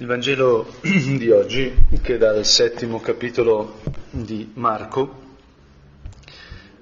Il 0.00 0.06
Vangelo 0.06 0.76
di 0.80 1.28
oggi, 1.32 1.74
che 2.00 2.18
dal 2.18 2.44
settimo 2.44 3.00
capitolo 3.00 3.80
di 4.10 4.48
Marco, 4.54 5.22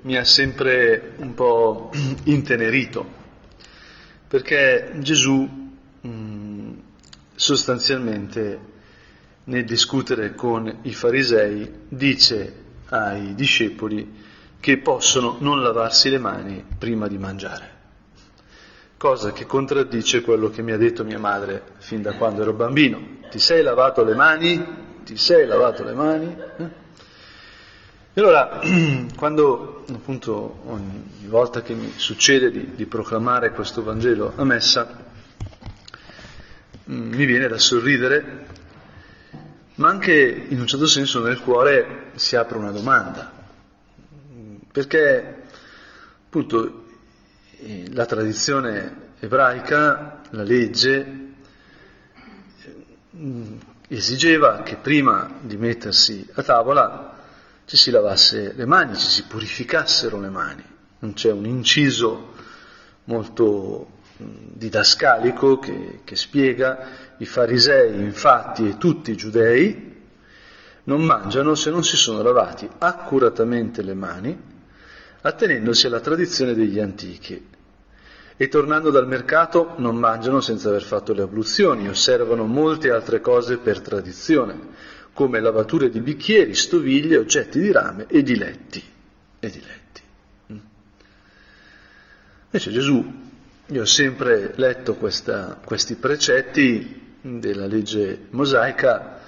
mi 0.03 0.19
ha 0.19 0.25
sempre 0.25 1.15
un 1.17 1.33
po' 1.33 1.91
intenerito, 2.25 3.09
perché 4.29 4.97
Gesù 4.99 5.49
mh, 5.99 6.73
sostanzialmente 7.35 8.61
nel 9.45 9.65
discutere 9.65 10.35
con 10.35 10.81
i 10.83 10.93
farisei 10.93 11.73
dice 11.89 12.65
ai 12.89 13.35
discepoli 13.35 14.25
che 14.61 14.77
possono 14.77 15.39
non 15.41 15.63
lavarsi 15.63 16.11
le 16.11 16.19
mani 16.19 16.63
prima 16.79 17.09
di 17.09 17.17
mangiare 17.17 17.76
cosa 18.97 19.33
che 19.33 19.47
contraddice 19.47 20.23
quello 20.23 20.49
che 20.49 20.63
mi 20.63 20.73
ha 20.73 20.77
detto 20.77 21.05
mia 21.05 21.19
madre 21.19 21.63
fin 21.79 22.03
da 22.03 22.15
quando 22.15 22.43
ero 22.43 22.53
bambino. 22.53 23.19
Ti 23.31 23.39
sei 23.39 23.63
lavato 23.63 24.03
le 24.05 24.15
mani? 24.15 24.65
Ti 25.05 25.17
sei 25.17 25.47
lavato 25.47 25.85
le 25.85 25.93
mani? 25.93 26.37
Eh? 26.59 26.85
E 28.15 28.21
allora, 28.21 28.61
quando 29.17 29.85
appunto 29.93 30.61
ogni 30.67 31.27
volta 31.27 31.61
che 31.61 31.75
mi 31.75 31.93
succede 31.97 32.51
di, 32.51 32.75
di 32.75 32.87
proclamare 32.87 33.51
questo 33.51 33.83
Vangelo 33.83 34.33
a 34.35 34.45
messa, 34.45 35.05
mm, 36.91 37.13
mi 37.13 37.27
viene 37.27 37.49
da 37.49 37.59
sorridere, 37.59 38.47
ma 39.75 39.91
anche 39.91 40.47
in 40.49 40.59
un 40.59 40.67
certo 40.67 40.87
senso 40.87 41.23
nel 41.23 41.41
cuore 41.41 42.13
si 42.15 42.37
apre 42.37 42.57
una 42.57 42.71
domanda, 42.71 43.31
perché 44.73 45.43
appunto 46.25 46.85
la 47.93 48.07
tradizione 48.07 49.13
ebraica, 49.21 50.21
la 50.31 50.43
legge, 50.43 51.33
mm, 53.17 53.57
esigeva 53.89 54.63
che 54.63 54.77
prima 54.77 55.39
di 55.41 55.57
mettersi 55.57 56.27
a 56.35 56.43
tavola 56.43 57.15
ci 57.65 57.77
si 57.77 57.91
lavasse 57.91 58.53
le 58.55 58.67
mani, 58.67 58.97
ci 58.97 59.07
si 59.07 59.25
purificassero 59.25 60.21
le 60.21 60.29
mani. 60.29 60.65
Non 60.99 61.15
c'è 61.15 61.31
un 61.31 61.47
inciso 61.47 62.35
molto 63.05 63.95
didascalico 64.17 65.59
che, 65.59 66.01
che 66.05 66.17
spiega 66.17 66.89
i 67.19 67.27
farisei, 67.27 68.01
infatti, 68.01 68.69
e 68.69 68.79
tutti 68.79 69.11
i 69.11 69.17
giudei 69.17 69.95
non 70.85 71.03
mangiano 71.03 71.55
se 71.55 71.71
non 71.71 71.85
si 71.85 71.97
sono 71.97 72.23
lavati 72.23 72.69
accuratamente 72.79 73.83
le 73.83 73.95
mani 73.95 74.55
attenendosi 75.29 75.87
alla 75.87 76.01
tradizione 76.01 76.55
degli 76.55 76.79
antichi. 76.79 77.55
E 78.39 78.49
tornando 78.49 78.91
dal 78.91 79.07
mercato 79.07 79.75
non 79.79 79.97
mangiano 79.97 80.41
senza 80.41 80.69
aver 80.69 80.83
fatto 80.83 81.13
le 81.15 81.23
abluzioni, 81.23 81.89
osservano 81.89 82.45
molte 82.45 82.91
altre 82.91 83.21
cose 83.21 83.57
per 83.57 83.81
tradizione, 83.81 84.59
come 85.13 85.41
lavature 85.41 85.89
di 85.89 86.01
bicchieri, 86.01 86.55
stoviglie, 86.55 87.17
oggetti 87.17 87.59
di 87.59 87.73
rame 87.73 88.07
e 88.09 88.23
di 88.23 88.37
letti. 88.37 88.83
E 89.41 89.51
di 89.51 89.61
letti. 89.61 90.01
Mm. 90.53 90.59
Invece 92.45 92.71
Gesù, 92.71 93.25
io 93.69 93.81
ho 93.81 93.87
sempre 93.87 94.53
letto 94.57 94.95
questa, 94.97 95.59
questi 95.65 95.95
precetti 95.95 97.15
della 97.21 97.67
legge 97.67 98.27
mosaica 98.31 99.19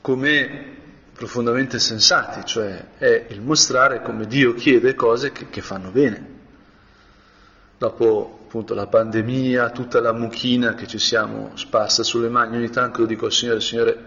come 0.00 0.82
profondamente 1.14 1.78
sensati, 1.78 2.44
cioè 2.44 2.96
è 2.98 3.26
il 3.28 3.40
mostrare 3.40 4.02
come 4.02 4.26
Dio 4.26 4.52
chiede 4.52 4.94
cose 4.94 5.30
che, 5.32 5.48
che 5.48 5.60
fanno 5.60 5.90
bene. 5.90 6.32
Dopo 7.78 8.40
appunto 8.44 8.74
la 8.74 8.86
pandemia, 8.86 9.70
tutta 9.70 10.00
la 10.00 10.12
mucchina 10.12 10.74
che 10.74 10.86
ci 10.86 10.98
siamo 10.98 11.52
sparsa 11.54 12.02
sulle 12.02 12.28
mani, 12.28 12.56
ogni 12.56 12.70
tanto 12.70 13.00
lo 13.00 13.06
dico 13.06 13.26
al 13.26 13.32
Signore, 13.32 13.60
Signore, 13.60 14.04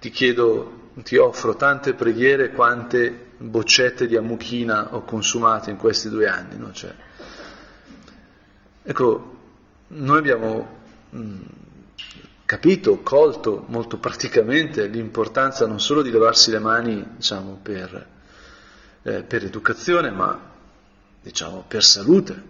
ti 0.00 0.10
chiedo, 0.10 0.90
ti 1.02 1.16
offro 1.16 1.56
tante 1.56 1.94
preghiere 1.94 2.50
quante 2.50 3.28
boccette 3.36 4.06
di 4.06 4.16
ammuchina 4.16 4.94
ho 4.94 5.02
consumato 5.02 5.70
in 5.70 5.76
questi 5.76 6.08
due 6.08 6.26
anni. 6.26 6.56
No? 6.58 6.72
Cioè, 6.72 6.92
ecco, 8.82 9.36
noi 9.88 10.18
abbiamo 10.18 10.78
mh, 11.10 11.38
capito, 12.50 12.98
colto 12.98 13.64
molto 13.68 13.98
praticamente 13.98 14.88
l'importanza 14.88 15.68
non 15.68 15.78
solo 15.78 16.02
di 16.02 16.10
lavarsi 16.10 16.50
le 16.50 16.58
mani 16.58 17.06
diciamo, 17.14 17.60
per, 17.62 18.08
eh, 19.02 19.22
per 19.22 19.44
educazione, 19.44 20.10
ma 20.10 20.50
diciamo, 21.22 21.64
per 21.68 21.84
salute, 21.84 22.42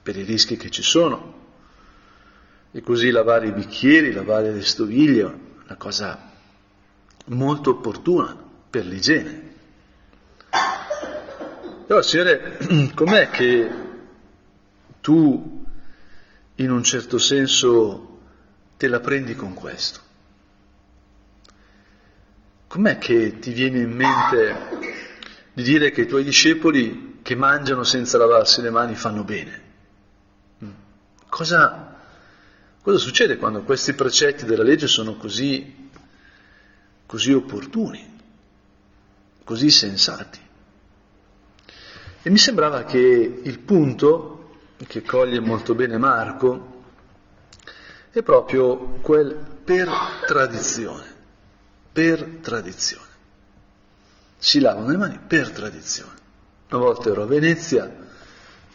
per 0.00 0.16
i 0.16 0.22
rischi 0.22 0.56
che 0.56 0.70
ci 0.70 0.82
sono. 0.82 1.46
E 2.70 2.80
così 2.82 3.10
lavare 3.10 3.48
i 3.48 3.52
bicchieri, 3.52 4.12
lavare 4.12 4.52
le 4.52 4.62
stoviglie, 4.62 5.24
una 5.24 5.76
cosa 5.76 6.30
molto 7.24 7.70
opportuna 7.70 8.36
per 8.70 8.86
l'igiene. 8.86 9.54
Però, 11.84 12.00
Signore, 12.00 12.58
com'è 12.94 13.28
che 13.30 13.70
tu, 15.00 15.64
in 16.54 16.70
un 16.70 16.84
certo 16.84 17.18
senso, 17.18 18.17
te 18.78 18.86
la 18.86 19.00
prendi 19.00 19.34
con 19.34 19.54
questo? 19.54 20.00
Com'è 22.68 22.96
che 22.98 23.40
ti 23.40 23.52
viene 23.52 23.80
in 23.80 23.90
mente 23.90 24.56
di 25.52 25.64
dire 25.64 25.90
che 25.90 26.02
i 26.02 26.06
tuoi 26.06 26.22
discepoli 26.22 27.18
che 27.22 27.34
mangiano 27.34 27.82
senza 27.82 28.18
lavarsi 28.18 28.62
le 28.62 28.70
mani 28.70 28.94
fanno 28.94 29.24
bene? 29.24 29.62
Mm. 30.64 30.70
Cosa, 31.28 31.96
cosa 32.80 32.98
succede 32.98 33.36
quando 33.36 33.62
questi 33.62 33.94
precetti 33.94 34.44
della 34.44 34.62
legge 34.62 34.86
sono 34.86 35.16
così, 35.16 35.90
così 37.04 37.32
opportuni, 37.32 38.16
così 39.42 39.70
sensati? 39.70 40.38
E 42.22 42.30
mi 42.30 42.38
sembrava 42.38 42.84
che 42.84 43.40
il 43.42 43.58
punto 43.58 44.58
che 44.86 45.02
coglie 45.02 45.40
molto 45.40 45.74
bene 45.74 45.98
Marco 45.98 46.67
è 48.18 48.22
proprio 48.22 48.76
quel 49.00 49.34
per 49.64 49.88
tradizione, 50.26 51.04
per 51.92 52.38
tradizione. 52.40 53.06
Si 54.36 54.60
lavano 54.60 54.88
le 54.88 54.96
mani 54.96 55.20
per 55.24 55.50
tradizione. 55.50 56.16
Una 56.70 56.80
volta 56.80 57.10
ero 57.10 57.22
a 57.22 57.26
Venezia, 57.26 58.06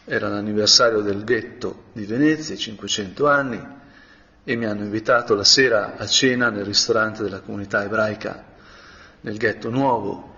era 0.06 0.28
l'anniversario 0.30 1.02
del 1.02 1.24
ghetto 1.24 1.86
di 1.94 2.06
Venezia, 2.06 2.56
500 2.56 3.28
anni, 3.28 3.68
e 4.46 4.56
mi 4.56 4.66
hanno 4.66 4.84
invitato 4.84 5.36
la 5.36 5.44
sera 5.44 5.96
a 5.98 6.06
cena 6.06 6.50
nel 6.50 6.66
ristorante 6.66 7.24
della 7.24 7.40
comunità 7.40 7.84
ebraica 7.84 8.44
nel 9.22 9.38
ghetto 9.38 9.70
nuovo 9.70 10.36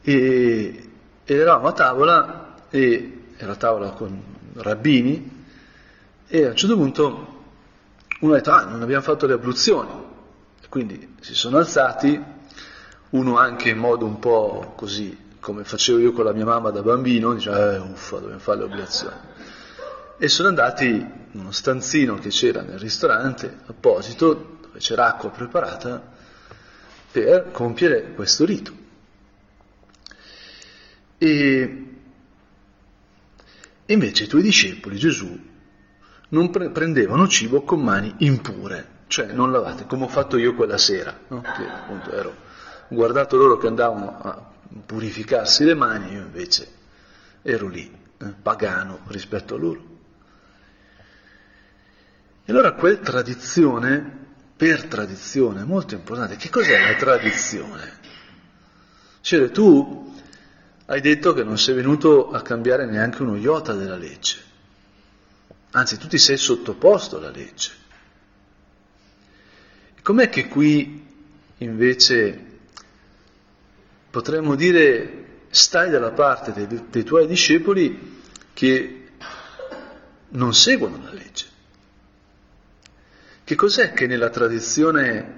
e, 0.00 0.90
eravamo 1.24 1.68
a 1.68 1.72
tavola 1.72 2.54
e 2.70 3.24
ero 3.36 3.52
a 3.52 3.56
tavola 3.56 3.90
con 3.90 4.22
rabbini 4.54 5.44
e 6.26 6.44
a 6.44 6.48
un 6.48 6.56
certo 6.56 6.76
punto 6.76 7.37
uno 8.20 8.32
ha 8.32 8.36
detto, 8.36 8.50
ah, 8.50 8.64
non 8.64 8.82
abbiamo 8.82 9.02
fatto 9.02 9.26
le 9.26 9.34
abluzioni. 9.34 10.06
Quindi 10.68 11.16
si 11.20 11.34
sono 11.34 11.58
alzati, 11.58 12.20
uno 13.10 13.38
anche 13.38 13.70
in 13.70 13.78
modo 13.78 14.04
un 14.04 14.18
po' 14.18 14.72
così, 14.76 15.26
come 15.40 15.64
facevo 15.64 15.98
io 15.98 16.12
con 16.12 16.24
la 16.24 16.32
mia 16.32 16.44
mamma 16.44 16.70
da 16.70 16.82
bambino, 16.82 17.32
diceva, 17.32 17.74
eh, 17.74 17.78
uffa, 17.78 18.18
dobbiamo 18.18 18.40
fare 18.40 18.58
le 18.58 18.64
abluzioni. 18.64 19.16
E 20.18 20.28
sono 20.28 20.48
andati 20.48 20.86
in 20.86 21.40
uno 21.40 21.52
stanzino 21.52 22.16
che 22.16 22.30
c'era 22.30 22.62
nel 22.62 22.78
ristorante 22.78 23.58
apposito, 23.66 24.58
dove 24.62 24.78
c'era 24.78 25.06
acqua 25.06 25.30
preparata, 25.30 26.16
per 27.10 27.50
compiere 27.52 28.12
questo 28.14 28.44
rito. 28.44 28.72
E 31.16 31.84
invece 33.86 34.24
i 34.24 34.26
tuoi 34.26 34.42
discepoli, 34.42 34.98
Gesù, 34.98 35.46
non 36.28 36.50
pre- 36.50 36.70
prendevano 36.70 37.26
cibo 37.26 37.62
con 37.62 37.80
mani 37.80 38.14
impure, 38.18 38.96
cioè 39.06 39.32
non 39.32 39.50
lavate, 39.50 39.86
come 39.86 40.04
ho 40.04 40.08
fatto 40.08 40.36
io 40.36 40.54
quella 40.54 40.78
sera, 40.78 41.16
no? 41.28 41.40
che 41.40 41.66
appunto 41.66 42.12
ero 42.12 42.34
guardato 42.88 43.36
loro 43.36 43.56
che 43.56 43.66
andavano 43.66 44.18
a 44.20 44.50
purificarsi 44.84 45.64
le 45.64 45.74
mani, 45.74 46.12
io 46.12 46.20
invece 46.20 46.68
ero 47.42 47.68
lì, 47.68 47.90
eh, 48.18 48.34
pagano 48.42 49.00
rispetto 49.06 49.54
a 49.54 49.58
loro. 49.58 49.96
E 52.44 52.52
allora 52.52 52.72
quella 52.72 52.98
tradizione, 52.98 54.26
per 54.56 54.84
tradizione, 54.84 55.64
molto 55.64 55.94
importante. 55.94 56.36
Che 56.36 56.48
cos'è 56.48 56.80
la 56.80 56.96
tradizione? 56.96 57.96
Cioè 59.20 59.50
tu 59.50 60.14
hai 60.86 61.00
detto 61.00 61.34
che 61.34 61.44
non 61.44 61.58
sei 61.58 61.74
venuto 61.74 62.30
a 62.30 62.40
cambiare 62.40 62.86
neanche 62.86 63.22
uno 63.22 63.36
iota 63.36 63.74
della 63.74 63.96
legge 63.96 64.47
anzi 65.70 65.98
tu 65.98 66.06
ti 66.06 66.18
sei 66.18 66.36
sottoposto 66.36 67.16
alla 67.16 67.30
legge. 67.30 67.72
Com'è 70.02 70.28
che 70.28 70.48
qui 70.48 71.06
invece 71.58 72.46
potremmo 74.10 74.54
dire 74.54 75.26
stai 75.50 75.90
dalla 75.90 76.12
parte 76.12 76.52
dei, 76.52 76.84
dei 76.88 77.04
tuoi 77.04 77.26
discepoli 77.26 78.22
che 78.54 79.08
non 80.30 80.54
seguono 80.54 81.02
la 81.02 81.12
legge? 81.12 81.46
Che 83.44 83.54
cos'è 83.54 83.92
che 83.92 84.06
nella 84.06 84.30
tradizione 84.30 85.36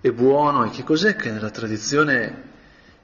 è 0.00 0.10
buono 0.10 0.64
e 0.64 0.70
che 0.70 0.82
cos'è 0.82 1.16
che 1.16 1.30
nella 1.30 1.50
tradizione 1.50 2.44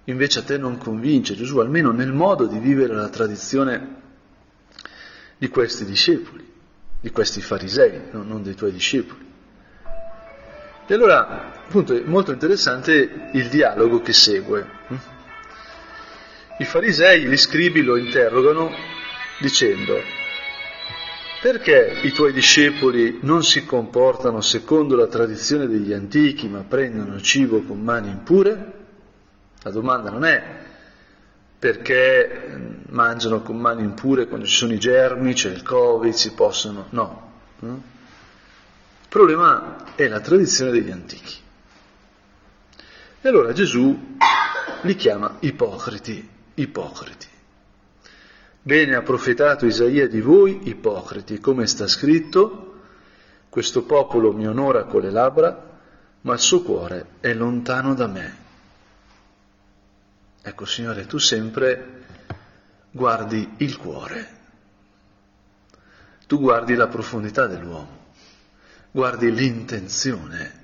invece 0.04 0.40
a 0.40 0.42
te 0.42 0.56
non 0.58 0.78
convince, 0.78 1.36
Gesù, 1.36 1.58
almeno 1.58 1.92
nel 1.92 2.12
modo 2.12 2.46
di 2.46 2.58
vivere 2.58 2.94
la 2.94 3.08
tradizione 3.08 4.00
di 5.38 5.48
questi 5.48 5.84
discepoli, 5.84 6.51
di 7.02 7.10
questi 7.10 7.42
farisei, 7.42 8.00
no? 8.12 8.22
non 8.22 8.44
dei 8.44 8.54
tuoi 8.54 8.70
discepoli. 8.70 9.30
E 10.86 10.94
allora, 10.94 11.52
appunto, 11.66 11.96
è 11.96 12.02
molto 12.04 12.30
interessante 12.32 13.28
il 13.32 13.48
dialogo 13.48 14.00
che 14.00 14.12
segue. 14.12 14.66
I 16.58 16.64
farisei, 16.64 17.24
gli 17.24 17.36
scribi 17.36 17.82
lo 17.82 17.96
interrogano 17.96 18.70
dicendo, 19.40 20.00
perché 21.40 21.98
i 22.02 22.12
tuoi 22.12 22.32
discepoli 22.32 23.18
non 23.22 23.42
si 23.42 23.64
comportano 23.64 24.40
secondo 24.40 24.94
la 24.94 25.08
tradizione 25.08 25.66
degli 25.66 25.92
antichi, 25.92 26.46
ma 26.46 26.60
prendono 26.60 27.20
cibo 27.20 27.62
con 27.62 27.80
mani 27.80 28.10
impure? 28.10 28.72
La 29.62 29.70
domanda 29.70 30.10
non 30.10 30.24
è 30.24 30.60
perché 31.62 32.80
mangiano 32.88 33.40
con 33.40 33.56
mani 33.56 33.84
impure 33.84 34.26
quando 34.26 34.46
ci 34.46 34.56
sono 34.56 34.72
i 34.72 34.80
germi, 34.80 35.32
c'è 35.32 35.48
il 35.48 35.62
Covid, 35.62 36.12
si 36.12 36.32
possono... 36.32 36.86
No. 36.88 37.30
Il 37.60 37.78
problema 39.08 39.94
è 39.94 40.08
la 40.08 40.18
tradizione 40.18 40.72
degli 40.72 40.90
antichi. 40.90 41.36
E 43.20 43.28
allora 43.28 43.52
Gesù 43.52 44.16
li 44.80 44.96
chiama 44.96 45.36
ipocriti, 45.38 46.28
ipocriti. 46.54 47.28
Bene 48.60 48.96
ha 48.96 49.02
profetato 49.02 49.64
Isaia 49.64 50.08
di 50.08 50.20
voi, 50.20 50.68
ipocriti, 50.68 51.38
come 51.38 51.68
sta 51.68 51.86
scritto, 51.86 52.80
questo 53.48 53.84
popolo 53.84 54.32
mi 54.32 54.48
onora 54.48 54.82
con 54.82 55.02
le 55.02 55.12
labbra, 55.12 55.70
ma 56.22 56.32
il 56.32 56.40
suo 56.40 56.62
cuore 56.62 57.06
è 57.20 57.32
lontano 57.32 57.94
da 57.94 58.08
me. 58.08 58.41
Ecco, 60.44 60.64
Signore, 60.64 61.06
tu 61.06 61.18
sempre 61.18 62.04
guardi 62.90 63.54
il 63.58 63.76
cuore, 63.76 64.28
tu 66.26 66.40
guardi 66.40 66.74
la 66.74 66.88
profondità 66.88 67.46
dell'uomo, 67.46 68.06
guardi 68.90 69.32
l'intenzione. 69.32 70.60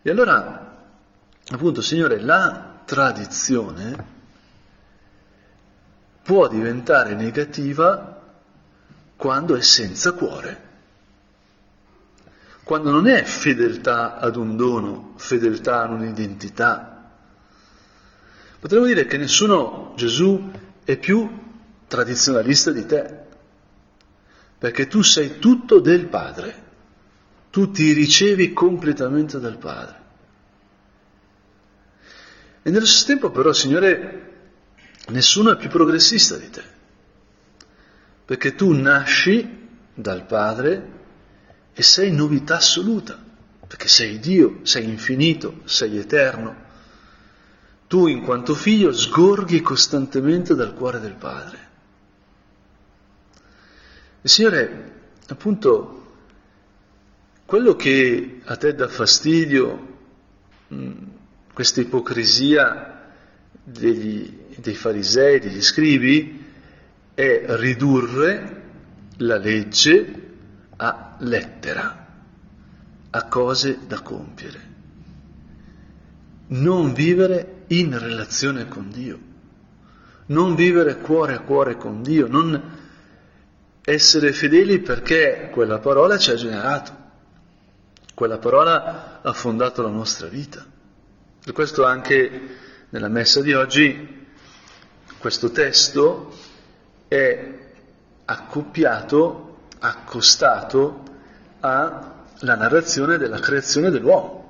E 0.00 0.10
allora, 0.10 0.86
appunto, 1.50 1.82
Signore, 1.82 2.18
la 2.18 2.80
tradizione 2.86 4.12
può 6.22 6.48
diventare 6.48 7.14
negativa 7.14 8.22
quando 9.16 9.54
è 9.54 9.60
senza 9.60 10.12
cuore, 10.12 10.62
quando 12.62 12.90
non 12.90 13.06
è 13.06 13.22
fedeltà 13.22 14.16
ad 14.16 14.36
un 14.36 14.56
dono, 14.56 15.12
fedeltà 15.16 15.82
ad 15.82 15.90
un'identità. 15.90 16.93
Potremmo 18.64 18.86
dire 18.86 19.04
che 19.04 19.18
nessuno, 19.18 19.92
Gesù, 19.94 20.50
è 20.84 20.96
più 20.96 21.30
tradizionalista 21.86 22.70
di 22.70 22.86
te, 22.86 23.18
perché 24.56 24.86
tu 24.86 25.02
sei 25.02 25.38
tutto 25.38 25.80
del 25.80 26.06
Padre, 26.06 26.62
tu 27.50 27.70
ti 27.70 27.92
ricevi 27.92 28.54
completamente 28.54 29.38
dal 29.38 29.58
Padre. 29.58 30.02
E 32.62 32.70
nello 32.70 32.86
stesso 32.86 33.04
tempo 33.04 33.30
però, 33.30 33.52
Signore, 33.52 34.32
nessuno 35.08 35.52
è 35.52 35.56
più 35.58 35.68
progressista 35.68 36.38
di 36.38 36.48
te, 36.48 36.62
perché 38.24 38.54
tu 38.54 38.72
nasci 38.72 39.68
dal 39.92 40.24
Padre 40.24 40.90
e 41.74 41.82
sei 41.82 42.10
novità 42.10 42.56
assoluta, 42.56 43.22
perché 43.66 43.88
sei 43.88 44.18
Dio, 44.18 44.60
sei 44.62 44.84
infinito, 44.84 45.60
sei 45.64 45.98
eterno. 45.98 46.63
Tu 47.86 48.06
in 48.06 48.22
quanto 48.22 48.54
figlio 48.54 48.92
sgorghi 48.92 49.60
costantemente 49.60 50.54
dal 50.54 50.74
cuore 50.74 51.00
del 51.00 51.14
Padre. 51.14 51.58
Il 54.22 54.30
Signore, 54.30 54.92
appunto, 55.28 56.02
quello 57.44 57.76
che 57.76 58.40
a 58.44 58.56
te 58.56 58.74
dà 58.74 58.88
fastidio, 58.88 59.92
questa 61.52 61.80
ipocrisia 61.82 63.12
degli, 63.62 64.38
dei 64.56 64.74
farisei, 64.74 65.40
degli 65.40 65.60
scribi, 65.60 66.42
è 67.14 67.44
ridurre 67.48 68.62
la 69.18 69.36
legge 69.36 70.22
a 70.76 71.16
lettera, 71.18 72.06
a 73.10 73.24
cose 73.28 73.80
da 73.86 74.00
compiere. 74.00 74.72
Non 76.46 76.92
vivere 76.92 77.53
in 77.68 77.98
relazione 77.98 78.68
con 78.68 78.90
Dio, 78.90 79.18
non 80.26 80.54
vivere 80.54 80.98
cuore 80.98 81.34
a 81.34 81.40
cuore 81.40 81.76
con 81.76 82.02
Dio, 82.02 82.26
non 82.26 82.82
essere 83.82 84.32
fedeli 84.32 84.80
perché 84.80 85.50
quella 85.52 85.78
parola 85.78 86.16
ci 86.18 86.30
ha 86.30 86.34
generato, 86.34 87.02
quella 88.14 88.38
parola 88.38 89.20
ha 89.22 89.32
fondato 89.32 89.82
la 89.82 89.88
nostra 89.88 90.28
vita. 90.28 90.64
Per 91.44 91.52
questo 91.52 91.84
anche 91.84 92.56
nella 92.88 93.08
messa 93.08 93.40
di 93.42 93.52
oggi 93.52 94.26
questo 95.18 95.50
testo 95.50 96.32
è 97.08 97.52
accoppiato, 98.24 99.68
accostato 99.80 101.02
alla 101.60 102.14
narrazione 102.42 103.18
della 103.18 103.38
creazione 103.38 103.90
dell'uomo, 103.90 104.43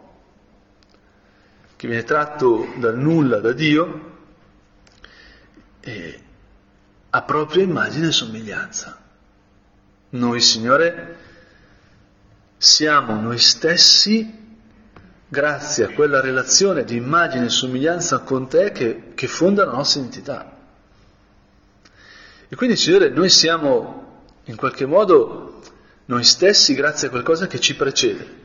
che 1.84 1.90
viene 1.90 2.04
tratto 2.04 2.72
dal 2.78 2.96
nulla 2.96 3.40
da 3.40 3.52
Dio 3.52 4.12
e 5.81 6.20
a 7.10 7.22
propria 7.22 7.62
immagine 7.62 8.06
e 8.06 8.10
somiglianza. 8.10 8.98
Noi, 10.10 10.40
Signore, 10.40 11.16
siamo 12.56 13.20
noi 13.20 13.36
stessi 13.36 14.42
grazie 15.28 15.84
a 15.84 15.88
quella 15.90 16.22
relazione 16.22 16.84
di 16.84 16.96
immagine 16.96 17.46
e 17.46 17.50
somiglianza 17.50 18.20
con 18.20 18.48
te 18.48 18.72
che, 18.72 19.12
che 19.14 19.26
fonda 19.26 19.66
la 19.66 19.72
nostra 19.72 20.00
identità. 20.00 20.56
E 22.48 22.56
quindi, 22.56 22.76
Signore, 22.76 23.10
noi 23.10 23.28
siamo 23.28 24.22
in 24.44 24.56
qualche 24.56 24.87
modo 24.87 25.60
noi 26.06 26.25
stessi 26.25 26.72
grazie 26.72 27.08
a 27.08 27.10
qualcosa 27.10 27.46
che 27.46 27.60
ci 27.60 27.76
precede. 27.76 28.44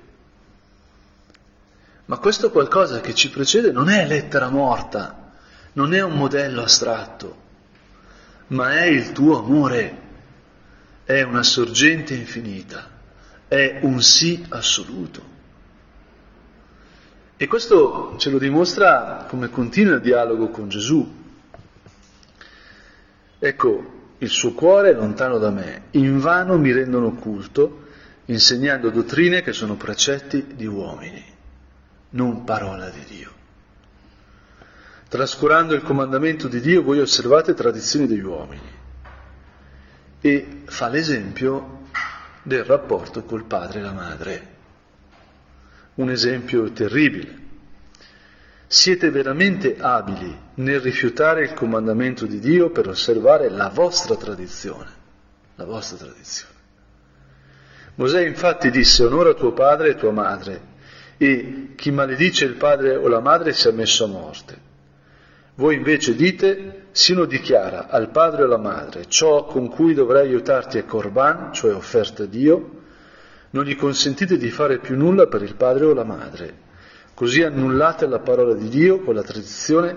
Ma 2.10 2.18
questo 2.18 2.50
qualcosa 2.50 3.02
che 3.02 3.14
ci 3.14 3.30
precede 3.30 3.72
non 3.72 3.88
è 3.88 4.04
lettera 4.08 4.50
morta, 4.50 5.32
non 5.74 5.94
è 5.94 6.02
un 6.02 6.18
modello 6.18 6.64
astratto, 6.64 7.38
ma 8.48 8.80
è 8.80 8.86
il 8.86 9.12
tuo 9.12 9.38
amore, 9.38 9.98
è 11.04 11.22
una 11.22 11.44
sorgente 11.44 12.16
infinita, 12.16 12.90
è 13.48 13.82
un 13.84 14.02
sì 14.02 14.44
assoluto. 14.50 15.24
E 17.38 17.46
questo 17.46 18.16
ce 18.18 18.32
lo 18.32 18.40
dimostra 18.40 19.28
come 19.30 19.52
continua 19.52 19.94
il 19.94 20.02
dialogo 20.02 20.50
con 20.50 20.68
Gesù. 20.68 21.16
Ecco, 23.38 23.94
il 24.18 24.30
suo 24.30 24.54
cuore 24.54 24.90
è 24.90 24.94
lontano 24.96 25.38
da 25.38 25.52
me, 25.52 25.84
invano 25.92 26.58
mi 26.58 26.72
rendono 26.72 27.14
culto, 27.14 27.86
insegnando 28.26 28.90
dottrine 28.90 29.44
che 29.44 29.54
sono 29.54 29.76
precetti 29.76 30.56
di 30.56 30.66
uomini, 30.66 31.38
non 32.12 32.44
parola 32.44 32.90
di 32.90 33.04
Dio. 33.08 33.32
Trascurando 35.10 35.74
il 35.74 35.82
comandamento 35.82 36.48
di 36.48 36.60
Dio, 36.60 36.84
voi 36.84 37.00
osservate 37.00 37.54
tradizioni 37.54 38.08
degli 38.08 38.24
uomini. 38.24 38.78
E 40.22 40.62
fa 40.66 40.88
l'esempio 40.88 41.88
del 42.44 42.64
rapporto 42.64 43.24
col 43.24 43.44
padre 43.44 43.80
e 43.80 43.82
la 43.82 43.92
madre. 43.92 44.48
Un 45.96 46.10
esempio 46.10 46.72
terribile. 46.72 47.38
Siete 48.68 49.10
veramente 49.10 49.78
abili 49.80 50.38
nel 50.56 50.80
rifiutare 50.80 51.44
il 51.44 51.54
comandamento 51.54 52.28
di 52.28 52.40
Dio 52.40 52.70
per 52.70 52.88
osservare 52.88 53.50
la 53.50 53.70
vostra 53.70 54.16
tradizione, 54.16 54.92
la 55.56 55.66
vostra 55.66 55.98
tradizione. 55.98 56.54
Mosè 57.96 58.24
infatti 58.24 58.70
disse 58.70 59.04
onora 59.04 59.34
tuo 59.34 59.54
padre 59.54 59.90
e 59.90 59.96
tua 59.96 60.12
madre 60.12 60.69
e 61.20 61.74
chi 61.76 61.92
maledice 61.92 62.46
il 62.46 62.56
padre 62.56 62.96
o 62.96 63.08
la 63.08 63.20
madre 63.20 63.54
sia 63.54 63.72
messo 63.72 64.06
a 64.06 64.08
morte. 64.08 64.68
Voi 65.54 65.76
invece 65.76 66.16
dite, 66.16 66.86
se 66.92 67.14
uno 67.14 67.26
dichiara 67.26 67.90
al 67.90 68.10
padre 68.10 68.42
o 68.42 68.46
alla 68.46 68.58
madre 68.58 69.08
ciò 69.08 69.46
con 69.46 69.70
cui 69.70 69.94
dovrai 69.94 70.26
aiutarti 70.26 70.80
è 70.80 70.86
corban, 70.86 71.54
cioè 71.54 71.76
offerta 71.76 72.24
a 72.24 72.26
Dio, 72.26 72.78
non 73.52 73.66
gli 73.66 73.76
consentite 73.76 74.38
di 74.38 74.50
fare 74.50 74.80
più 74.80 74.96
nulla 74.96 75.28
per 75.28 75.44
il 75.44 75.56
padre 75.56 75.86
o 75.86 75.94
la 75.94 76.04
madre, 76.04 76.68
Così 77.20 77.44
annullate 77.44 78.08
la 78.08 78.20
parola 78.20 78.54
di 78.54 78.70
Dio 78.70 79.02
con 79.02 79.14
la 79.14 79.24
tradizione 79.24 79.94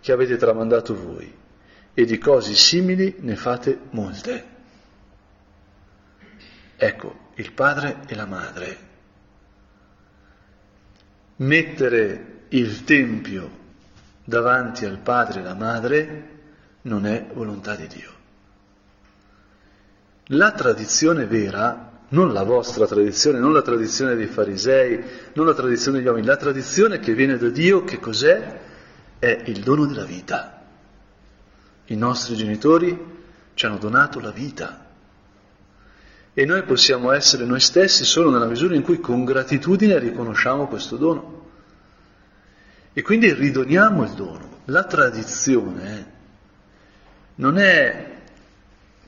che 0.00 0.10
avete 0.10 0.36
tramandato 0.36 0.92
voi 0.92 1.32
e 1.94 2.04
di 2.04 2.18
cose 2.18 2.52
simili 2.54 3.14
ne 3.20 3.36
fate 3.36 3.78
molte. 3.90 4.44
Ecco, 6.74 7.30
il 7.36 7.52
padre 7.52 8.00
e 8.08 8.16
la 8.16 8.26
madre. 8.26 8.78
Mettere 11.36 12.46
il 12.48 12.84
Tempio 12.84 13.62
davanti 14.24 14.84
al 14.84 14.98
padre 14.98 15.40
e 15.40 15.42
alla 15.42 15.54
madre 15.54 16.28
non 16.82 17.06
è 17.06 17.26
volontà 17.32 17.74
di 17.74 17.86
Dio. 17.86 18.12
La 20.28 20.52
tradizione 20.52 21.26
vera, 21.26 21.90
non 22.08 22.32
la 22.32 22.44
vostra 22.44 22.86
tradizione, 22.86 23.38
non 23.38 23.52
la 23.52 23.62
tradizione 23.62 24.14
dei 24.14 24.26
farisei, 24.26 25.02
non 25.34 25.46
la 25.46 25.54
tradizione 25.54 25.98
degli 25.98 26.06
uomini, 26.06 26.26
la 26.26 26.36
tradizione 26.36 26.98
che 26.98 27.14
viene 27.14 27.36
da 27.36 27.48
Dio, 27.48 27.84
che 27.84 27.98
cos'è? 27.98 28.60
È 29.18 29.42
il 29.46 29.60
dono 29.60 29.86
della 29.86 30.04
vita. 30.04 30.62
I 31.86 31.96
nostri 31.96 32.36
genitori 32.36 33.12
ci 33.52 33.66
hanno 33.66 33.78
donato 33.78 34.20
la 34.20 34.30
vita. 34.30 34.83
E 36.36 36.44
noi 36.44 36.64
possiamo 36.64 37.12
essere 37.12 37.44
noi 37.44 37.60
stessi 37.60 38.04
solo 38.04 38.30
nella 38.30 38.46
misura 38.46 38.74
in 38.74 38.82
cui 38.82 38.98
con 38.98 39.24
gratitudine 39.24 39.98
riconosciamo 40.00 40.66
questo 40.66 40.96
dono. 40.96 41.50
E 42.92 43.02
quindi 43.02 43.32
ridoniamo 43.32 44.02
il 44.02 44.10
dono. 44.10 44.60
La 44.66 44.84
tradizione 44.84 46.12
non 47.36 47.56
è 47.58 48.12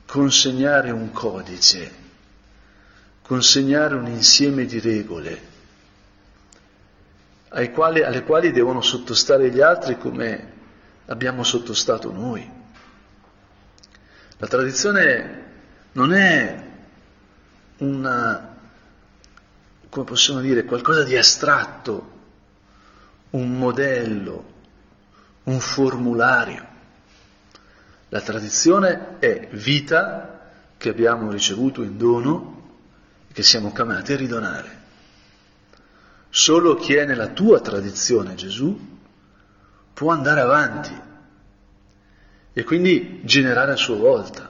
consegnare 0.05 0.91
un 0.91 1.11
codice, 1.11 1.91
consegnare 3.21 3.95
un 3.95 4.07
insieme 4.07 4.65
di 4.65 4.79
regole 4.79 5.55
quali, 7.73 8.03
alle 8.03 8.23
quali 8.23 8.51
devono 8.51 8.81
sottostare 8.81 9.49
gli 9.49 9.61
altri 9.61 9.97
come 9.97 10.53
abbiamo 11.07 11.43
sottostato 11.43 12.11
noi. 12.11 12.49
La 14.37 14.47
tradizione 14.47 15.45
non 15.93 16.13
è 16.13 16.66
una, 17.77 18.55
come 19.89 20.05
possiamo 20.05 20.39
dire, 20.39 20.65
qualcosa 20.65 21.03
di 21.03 21.15
astratto, 21.17 22.15
un 23.31 23.57
modello, 23.57 24.53
un 25.43 25.59
formulario. 25.59 26.65
La 28.09 28.21
tradizione 28.21 29.19
è 29.19 29.49
vita 29.51 30.51
che 30.77 30.89
abbiamo 30.89 31.31
ricevuto 31.31 31.83
in 31.83 31.97
dono 31.97 32.77
e 33.27 33.33
che 33.33 33.43
siamo 33.43 33.71
chiamati 33.73 34.13
a 34.13 34.17
ridonare. 34.17 34.75
Solo 36.29 36.75
chi 36.75 36.95
è 36.95 37.05
nella 37.05 37.29
tua 37.29 37.59
tradizione, 37.59 38.35
Gesù, 38.35 38.97
può 39.93 40.11
andare 40.11 40.41
avanti 40.41 41.01
e 42.53 42.63
quindi 42.63 43.21
generare 43.23 43.71
a 43.71 43.75
sua 43.75 43.95
volta. 43.95 44.46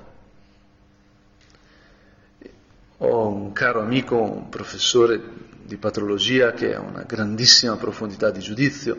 Ho 2.99 3.27
un 3.27 3.51
caro 3.51 3.81
amico, 3.81 4.19
un 4.19 4.49
professore 4.49 5.21
di 5.63 5.77
patrologia 5.77 6.53
che 6.53 6.73
ha 6.73 6.79
una 6.79 7.03
grandissima 7.03 7.75
profondità 7.75 8.31
di 8.31 8.39
giudizio 8.39 8.97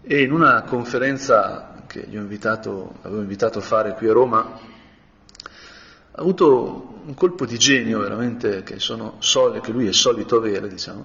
e 0.00 0.22
in 0.22 0.30
una 0.30 0.62
conferenza 0.62 1.82
che 1.88 2.06
gli 2.06 2.16
ho 2.16 2.20
invitato, 2.20 2.98
avevo 3.02 3.20
invitato 3.20 3.58
a 3.58 3.62
fare 3.62 3.94
qui 3.94 4.08
a 4.08 4.12
Roma 4.12 4.38
ha 4.38 6.20
avuto 6.20 7.00
un 7.04 7.14
colpo 7.14 7.46
di 7.46 7.58
genio 7.58 7.98
veramente 7.98 8.62
che, 8.62 8.78
sono, 8.78 9.18
che 9.60 9.72
lui 9.72 9.88
è 9.88 9.92
solito 9.92 10.36
avere, 10.36 10.68
diciamo. 10.68 11.04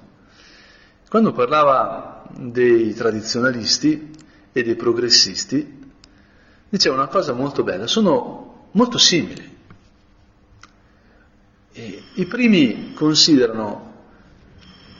Quando 1.09 1.31
parlava 1.31 2.23
dei 2.35 2.93
tradizionalisti 2.93 4.11
e 4.51 4.63
dei 4.63 4.75
progressisti, 4.75 5.91
diceva 6.69 6.93
una 6.93 7.07
cosa 7.07 7.33
molto 7.33 7.63
bella, 7.63 7.87
sono 7.87 8.67
molto 8.73 8.99
simili. 8.99 9.56
I 11.79 12.25
primi 12.25 12.93
considerano 12.93 13.93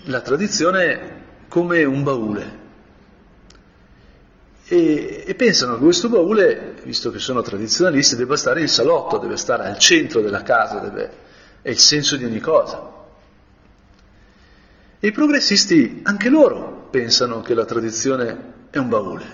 la 0.03 0.22
tradizione 0.22 1.15
come 1.48 1.84
un 1.84 2.03
baule 2.03 2.65
e, 4.67 5.24
e, 5.25 5.36
pensano 5.36 5.75
che 5.75 5.84
questo 5.84 6.10
baule, 6.10 6.75
visto 6.84 7.10
che 7.10 7.19
sono 7.19 7.41
tradizionalisti, 7.41 8.15
debba 8.15 8.36
stare 8.36 8.62
in 8.62 8.67
salotto, 8.67 9.17
deve 9.17 9.38
stare 9.38 9.65
al 9.65 9.77
centro 9.79 10.22
della 10.22 10.43
casa, 10.43 10.79
deve, 10.79 11.12
è 11.62 11.69
il 11.69 11.79
senso 11.79 12.17
di 12.17 12.25
ogni 12.25 12.41
cosa. 12.41 12.93
E 15.00 15.07
i 15.07 15.12
progressisti, 15.12 16.01
anche 16.03 16.29
loro, 16.29 16.89
pensano 16.91 17.41
che 17.41 17.53
la 17.53 17.65
tradizione 17.65 18.53
è 18.69 18.77
un 18.77 18.89
baule, 18.89 19.25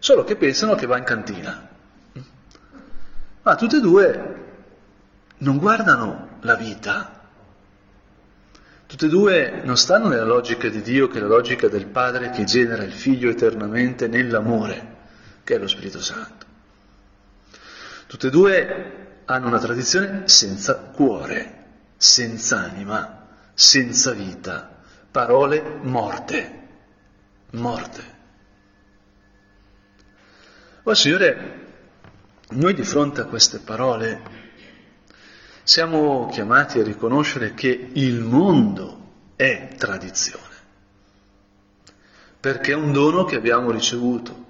solo 0.00 0.24
che 0.24 0.36
pensano 0.36 0.74
che 0.74 0.86
va 0.86 0.98
in 0.98 1.04
cantina. 1.04 1.68
Ma 3.42 3.54
tutte 3.54 3.76
e 3.76 3.80
due 3.80 4.44
non 5.38 5.58
guardano 5.58 6.25
la 6.40 6.54
vita. 6.54 7.28
Tutte 8.86 9.06
e 9.06 9.08
due 9.08 9.62
non 9.64 9.76
stanno 9.76 10.08
nella 10.08 10.24
logica 10.24 10.68
di 10.68 10.80
Dio, 10.80 11.08
che 11.08 11.18
è 11.18 11.20
la 11.20 11.26
logica 11.26 11.68
del 11.68 11.86
Padre 11.86 12.30
che 12.30 12.44
genera 12.44 12.84
il 12.84 12.92
Figlio 12.92 13.30
eternamente 13.30 14.06
nell'amore, 14.06 14.96
che 15.42 15.54
è 15.54 15.58
lo 15.58 15.66
Spirito 15.66 16.00
Santo. 16.00 16.46
Tutte 18.06 18.28
e 18.28 18.30
due 18.30 19.06
hanno 19.24 19.48
una 19.48 19.58
tradizione 19.58 20.28
senza 20.28 20.76
cuore, 20.76 21.64
senza 21.96 22.58
anima, 22.58 23.26
senza 23.54 24.12
vita, 24.12 24.70
parole 25.10 25.80
morte, 25.82 26.68
morte. 27.50 28.14
Oh 30.84 30.94
Signore, 30.94 31.64
noi 32.50 32.74
di 32.74 32.84
fronte 32.84 33.22
a 33.22 33.24
queste 33.24 33.58
parole 33.58 34.44
siamo 35.66 36.28
chiamati 36.30 36.78
a 36.78 36.84
riconoscere 36.84 37.52
che 37.52 37.90
il 37.94 38.20
mondo 38.20 38.98
è 39.34 39.74
tradizione, 39.76 40.54
perché 42.38 42.70
è 42.70 42.76
un 42.76 42.92
dono 42.92 43.24
che 43.24 43.34
abbiamo 43.34 43.72
ricevuto, 43.72 44.44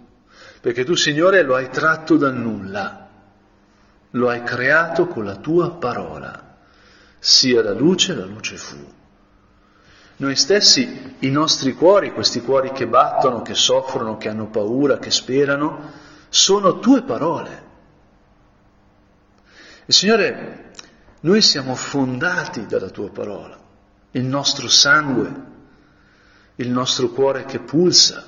perché 0.61 0.85
tu 0.85 0.95
Signore 0.95 1.41
lo 1.43 1.55
hai 1.55 1.71
tratto 1.71 2.19
dal 2.19 2.35
nulla, 2.35 3.09
lo 4.11 4.29
hai 4.29 4.43
creato 4.43 5.07
con 5.07 5.25
la 5.25 5.37
tua 5.37 5.71
parola, 5.71 6.59
sia 7.19 7.63
la 7.63 7.73
luce, 7.73 8.15
la 8.15 8.27
luce 8.27 8.59
fu. 8.59 8.77
Noi 10.17 10.37
stessi, 10.37 11.17
i 11.21 11.31
nostri 11.31 11.73
cuori, 11.73 12.13
questi 12.13 12.43
cuori 12.43 12.73
che 12.73 12.87
battono, 12.87 13.41
che 13.41 13.55
soffrono, 13.55 14.19
che 14.19 14.29
hanno 14.29 14.49
paura, 14.49 14.99
che 14.99 15.11
sperano, 15.11 15.93
sono 16.29 16.79
tue 16.79 17.01
parole. 17.05 17.65
Il 19.87 19.95
Signore 19.95 20.66
noi 21.21 21.41
siamo 21.41 21.75
fondati 21.75 22.67
dalla 22.67 22.91
tua 22.91 23.11
parola, 23.11 23.59
il 24.13 24.25
nostro 24.25 24.69
sangue, 24.69 25.45
il 26.57 26.71
nostro 26.71 27.09
cuore 27.09 27.45
che 27.45 27.59
pulsa, 27.59 28.25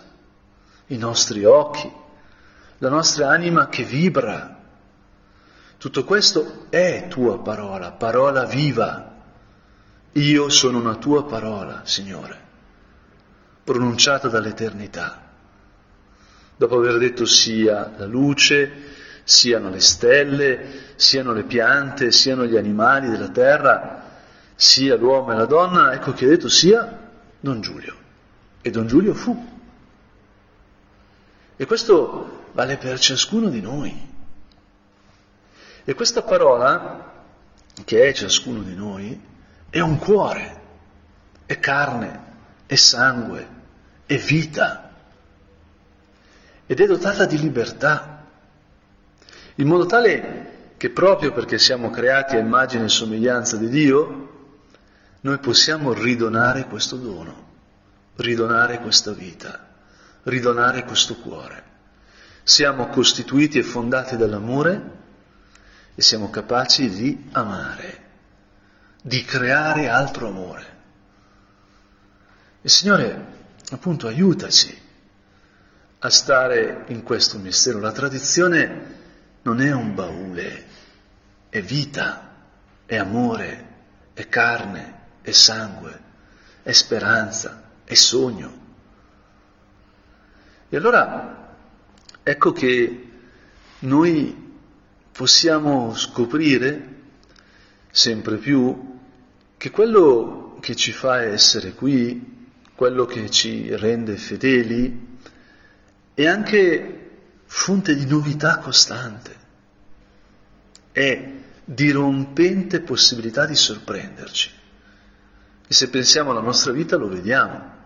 i 0.87 0.97
nostri 0.97 1.45
occhi, 1.45 1.91
la 2.79 2.89
nostra 2.89 3.31
anima 3.31 3.69
che 3.69 3.85
vibra. 3.85 4.57
Tutto 5.77 6.05
questo 6.05 6.67
è 6.71 7.07
tua 7.09 7.39
parola, 7.41 7.93
parola 7.93 8.45
viva. 8.45 9.15
Io 10.13 10.49
sono 10.49 10.79
una 10.79 10.97
tua 10.97 11.25
parola, 11.25 11.83
Signore, 11.85 12.41
pronunciata 13.63 14.29
dall'eternità. 14.29 15.27
Dopo 16.57 16.77
aver 16.77 16.99
detto 16.99 17.25
sia 17.25 17.93
la 17.97 18.07
luce, 18.07 18.97
siano 19.29 19.69
le 19.69 19.81
stelle, 19.81 20.95
siano 20.97 21.35
le 21.35 21.43
piante, 21.43 22.13
siano 22.13 22.47
gli 22.47 22.57
animali 22.57 23.11
della 23.11 23.29
terra, 23.29 24.05
sia 24.55 24.97
l'uomo 24.97 25.33
e 25.33 25.37
la 25.37 25.45
donna, 25.45 25.93
ecco 25.93 26.15
che 26.15 26.25
ha 26.25 26.29
detto 26.29 26.49
sia 26.49 27.11
Don 27.39 27.61
Giulio. 27.61 27.95
E 28.63 28.71
Don 28.71 28.87
Giulio 28.87 29.13
fu. 29.13 29.57
E 31.57 31.67
questo 31.67 32.47
vale 32.53 32.79
per 32.79 32.99
ciascuno 32.99 33.51
di 33.51 33.61
noi. 33.61 34.09
E 35.85 35.95
questa 35.95 36.23
parola, 36.23 37.13
che 37.85 38.09
è 38.09 38.15
ciascuno 38.15 38.63
di 38.63 38.75
noi, 38.75 39.21
è 39.69 39.81
un 39.81 39.99
cuore, 39.99 40.61
è 41.45 41.59
carne, 41.59 42.21
è 42.65 42.77
sangue, 42.77 43.47
è 44.07 44.17
vita 44.17 44.91
ed 46.65 46.81
è 46.81 46.87
dotata 46.87 47.27
di 47.27 47.39
libertà 47.39 48.18
in 49.61 49.67
modo 49.67 49.87
tale 49.87 50.73
che 50.77 50.91
proprio 50.91 51.33
perché 51.33 51.59
siamo 51.59 51.91
creati 51.91 52.37
a 52.37 52.39
immagine 52.39 52.85
e 52.85 52.89
somiglianza 52.89 53.57
di 53.57 53.69
Dio, 53.69 54.29
noi 55.21 55.39
possiamo 55.39 55.93
ridonare 55.93 56.67
questo 56.67 56.97
dono, 56.97 57.47
ridonare 58.17 58.79
questa 58.81 59.13
vita, 59.13 59.67
ridonare 60.23 60.85
questo 60.85 61.17
cuore. 61.17 61.65
Siamo 62.45 62.87
costituiti 62.87 63.59
e 63.59 63.65
fondati 63.65 64.17
dall'amore 64.17 64.97
e 65.97 66.03
siamo 66.03 66.31
capaci 66.31 66.89
di 66.89 67.29
amare, 67.33 68.03
di 69.03 69.25
creare 69.25 69.89
altro 69.89 70.29
amore. 70.29 70.77
Il 72.61 72.71
Signore, 72.71 73.27
appunto, 73.73 74.07
aiutaci 74.07 74.87
a 75.99 76.11
stare 76.11 76.85
in 76.89 77.03
questo 77.03 77.39
mistero. 77.39 77.81
La 77.81 77.91
tradizione 77.91 78.98
non 79.49 79.63
è 79.63 79.73
un 79.73 79.95
baule, 79.95 80.67
è 81.49 81.63
vita, 81.63 82.35
è 82.85 82.97
amore, 82.97 83.67
è 84.13 84.29
carne, 84.29 84.95
è 85.23 85.31
sangue, 85.31 86.01
è 86.63 86.73
speranza, 86.73 87.63
è 87.83 87.95
sogno. 87.95 88.67
E 90.69 90.77
allora 90.77 91.57
ecco 92.23 92.53
che 92.53 93.09
noi 93.79 94.53
possiamo 95.11 95.95
scoprire 95.95 96.97
sempre 97.91 98.37
più 98.37 98.99
che 99.57 99.71
quello 99.71 100.59
che 100.61 100.77
ci 100.77 100.93
fa 100.93 101.23
essere 101.23 101.73
qui, 101.73 102.51
quello 102.75 103.07
che 103.07 103.31
ci 103.31 103.75
rende 103.75 104.19
fedeli, 104.19 105.17
è 106.13 106.27
anche 106.27 107.08
fonte 107.49 107.97
di 107.97 108.07
novità 108.07 108.59
costante, 108.59 109.37
è 110.93 111.33
dirompente 111.65 112.81
possibilità 112.81 113.47
di 113.47 113.57
sorprenderci. 113.57 114.51
E 115.67 115.75
se 115.75 115.89
pensiamo 115.89 116.31
alla 116.31 116.41
nostra 116.41 116.73
vita 116.73 116.97
lo 116.97 117.09
vediamo. 117.09 117.77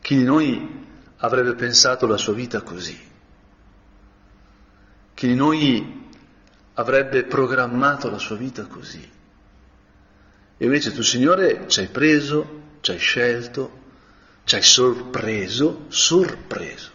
Chi 0.00 0.16
di 0.16 0.24
noi 0.24 0.86
avrebbe 1.16 1.54
pensato 1.54 2.06
la 2.06 2.16
sua 2.16 2.34
vita 2.34 2.60
così? 2.62 2.98
Chi 5.14 5.26
di 5.26 5.34
noi 5.34 6.08
avrebbe 6.74 7.24
programmato 7.24 8.10
la 8.10 8.18
sua 8.18 8.36
vita 8.36 8.66
così? 8.66 9.10
E 10.58 10.64
invece 10.64 10.92
tu, 10.92 11.02
Signore, 11.02 11.68
ci 11.68 11.80
hai 11.80 11.88
preso, 11.88 12.60
ci 12.80 12.90
hai 12.90 12.98
scelto, 12.98 13.80
ci 14.44 14.56
hai 14.56 14.62
sorpreso, 14.62 15.86
sorpreso. 15.88 16.91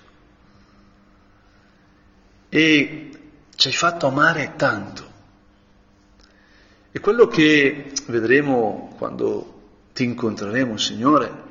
E 2.49 3.11
ci 3.55 3.67
hai 3.67 3.73
fatto 3.73 4.07
amare 4.07 4.53
tanto. 4.55 5.05
E 6.91 6.99
quello 6.99 7.27
che 7.27 7.91
vedremo 8.07 8.93
quando 8.97 9.53
ti 9.93 10.03
incontreremo, 10.03 10.77
Signore, 10.77 11.45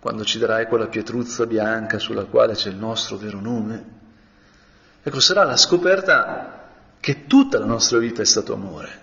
quando 0.00 0.24
ci 0.24 0.38
darai 0.38 0.66
quella 0.66 0.86
pietruzza 0.86 1.46
bianca 1.46 1.98
sulla 1.98 2.24
quale 2.24 2.54
c'è 2.54 2.68
il 2.68 2.76
nostro 2.76 3.16
vero 3.16 3.40
nome. 3.40 3.92
Ecco, 5.02 5.20
sarà 5.20 5.44
la 5.44 5.56
scoperta 5.56 6.70
che 7.00 7.26
tutta 7.26 7.58
la 7.58 7.66
nostra 7.66 7.98
vita 7.98 8.22
è 8.22 8.24
stato 8.24 8.54
amore 8.54 9.02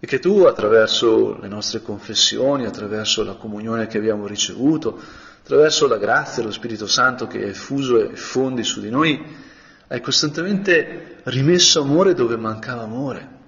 e 0.00 0.06
che 0.06 0.18
tu 0.18 0.44
attraverso 0.44 1.38
le 1.38 1.48
nostre 1.48 1.82
confessioni, 1.82 2.64
attraverso 2.64 3.22
la 3.22 3.34
comunione 3.34 3.86
che 3.86 3.98
abbiamo 3.98 4.26
ricevuto, 4.26 4.98
attraverso 5.42 5.86
la 5.88 5.98
grazia 5.98 6.42
dello 6.42 6.52
Spirito 6.52 6.86
Santo 6.86 7.26
che 7.26 7.48
è 7.48 7.52
fuso 7.52 7.98
e 7.98 8.14
fondi 8.16 8.62
su 8.62 8.80
di 8.80 8.90
noi, 8.90 9.20
hai 9.88 10.00
costantemente 10.00 11.20
rimesso 11.24 11.80
amore 11.82 12.14
dove 12.14 12.36
mancava 12.36 12.82
amore. 12.82 13.38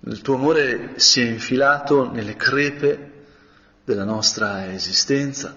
Il 0.00 0.20
tuo 0.22 0.36
amore 0.36 0.92
si 0.96 1.20
è 1.20 1.26
infilato 1.28 2.10
nelle 2.10 2.36
crepe 2.36 3.24
della 3.84 4.04
nostra 4.04 4.72
esistenza 4.72 5.54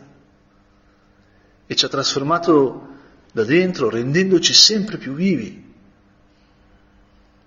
e 1.68 1.76
ci 1.76 1.86
ha 1.86 1.90
trasformato 1.90 2.88
da 3.32 3.44
dentro, 3.44 3.90
rendendoci 3.90 4.54
sempre 4.54 4.98
più 4.98 5.14
vivi. 5.14 5.74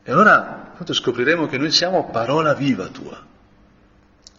E 0.02 0.12
allora 0.12 0.70
appunto, 0.74 0.92
scopriremo 0.92 1.46
che 1.46 1.58
noi 1.58 1.70
siamo 1.70 2.08
parola 2.10 2.54
viva 2.54 2.88
tua. 2.88 3.22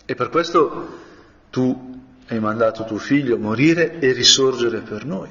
E 0.05 0.15
per 0.15 0.29
questo 0.29 1.03
tu 1.49 1.94
hai 2.27 2.39
mandato 2.39 2.85
tuo 2.85 2.97
figlio 2.97 3.37
morire 3.37 3.99
e 3.99 4.11
risorgere 4.11 4.79
per 4.79 5.05
noi. 5.05 5.29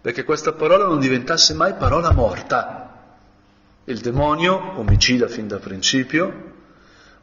Perché 0.00 0.24
questa 0.24 0.52
parola 0.52 0.86
non 0.86 0.98
diventasse 0.98 1.54
mai 1.54 1.74
parola 1.74 2.12
morta, 2.12 2.82
il 3.84 3.98
demonio, 3.98 4.78
omicida 4.78 5.28
fin 5.28 5.48
da 5.48 5.58
principio, 5.58 6.50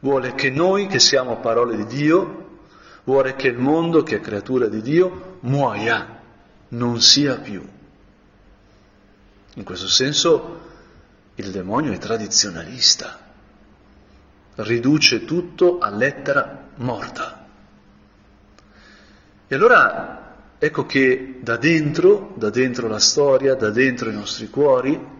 vuole 0.00 0.34
che 0.34 0.50
noi, 0.50 0.86
che 0.86 0.98
siamo 0.98 1.38
parole 1.40 1.76
di 1.76 1.86
Dio, 1.86 2.58
vuole 3.04 3.34
che 3.34 3.48
il 3.48 3.58
mondo, 3.58 4.02
che 4.02 4.16
è 4.16 4.20
creatura 4.20 4.66
di 4.66 4.82
Dio, 4.82 5.38
muoia, 5.40 6.20
non 6.68 7.00
sia 7.00 7.38
più. 7.38 7.66
In 9.54 9.64
questo 9.64 9.88
senso 9.88 10.60
il 11.34 11.50
demonio 11.50 11.92
è 11.92 11.98
tradizionalista, 11.98 13.18
riduce 14.56 15.24
tutto 15.24 15.78
a 15.78 15.90
lettera 15.90 16.68
morta. 16.76 17.39
E 19.52 19.56
allora 19.56 20.36
ecco 20.58 20.86
che 20.86 21.40
da 21.40 21.56
dentro, 21.56 22.34
da 22.36 22.50
dentro 22.50 22.86
la 22.86 23.00
storia, 23.00 23.56
da 23.56 23.70
dentro 23.70 24.08
i 24.08 24.14
nostri 24.14 24.48
cuori, 24.48 25.18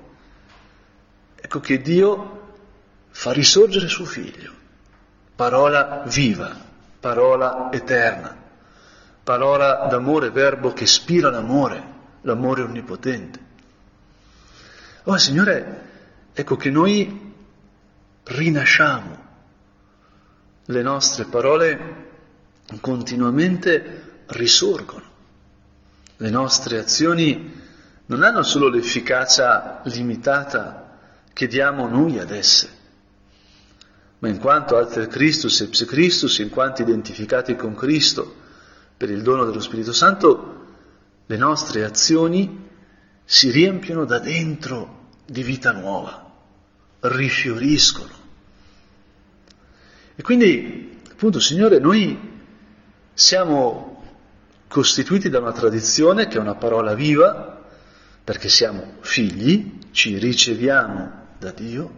Ecco 1.43 1.59
che 1.59 1.81
Dio 1.81 2.53
fa 3.09 3.33
risorgere 3.33 3.89
suo 3.89 4.05
figlio, 4.05 4.53
parola 5.35 6.05
viva, 6.07 6.55
parola 7.01 7.71
eterna, 7.73 8.37
parola 9.25 9.87
d'amore, 9.91 10.31
verbo 10.31 10.73
che 10.73 10.85
ispira 10.85 11.31
l'amore, 11.31 11.83
l'amore 12.21 12.63
onnipotente. 12.63 13.41
Oh 15.05 15.17
Signore, 15.17 15.89
ecco 16.35 16.57
che 16.57 16.71
noi 16.71 17.35
rinasciamo, 18.23 19.19
le 20.67 20.83
nostre 20.83 21.25
parole 21.25 22.09
continuamente 22.81 24.10
risorgono, 24.31 25.09
le 26.17 26.31
nostre 26.31 26.79
azioni 26.79 27.59
non 28.07 28.23
hanno 28.23 28.43
solo 28.43 28.69
l'efficacia 28.69 29.81
limitata 29.85 30.99
che 31.33 31.47
diamo 31.47 31.89
noi 31.89 32.19
ad 32.19 32.31
esse. 32.31 32.79
Ma 34.19 34.29
in 34.29 34.39
quanto 34.39 34.77
alter 34.77 35.07
Christus 35.07 35.61
e 35.61 35.69
Pse 35.69 35.87
Christus, 35.87 36.39
in 36.39 36.51
quanto 36.51 36.83
identificati 36.83 37.57
con 37.57 37.75
Cristo 37.75 38.35
per 38.97 39.09
il 39.11 39.23
dono 39.23 39.45
dello 39.45 39.61
Spirito 39.61 39.93
Santo, 39.93 40.67
le 41.25 41.37
nostre 41.37 41.85
azioni 41.85 42.69
si 43.25 43.51
riempiono 43.51 44.05
da 44.05 44.19
dentro 44.19 45.09
di 45.25 45.43
vita 45.43 45.73
nuova, 45.73 46.29
rifioriscono. 47.01 48.19
E 50.17 50.23
quindi, 50.23 51.01
appunto, 51.09 51.41
Signore, 51.41 51.79
noi 51.79 52.19
siamo 53.15 53.90
costituiti 54.71 55.29
da 55.29 55.41
una 55.41 55.51
tradizione 55.51 56.29
che 56.29 56.37
è 56.37 56.41
una 56.41 56.55
parola 56.55 56.95
viva, 56.95 57.61
perché 58.23 58.49
siamo 58.49 58.99
figli, 59.01 59.79
ci 59.91 60.17
riceviamo 60.17 61.27
da 61.37 61.51
Dio 61.51 61.93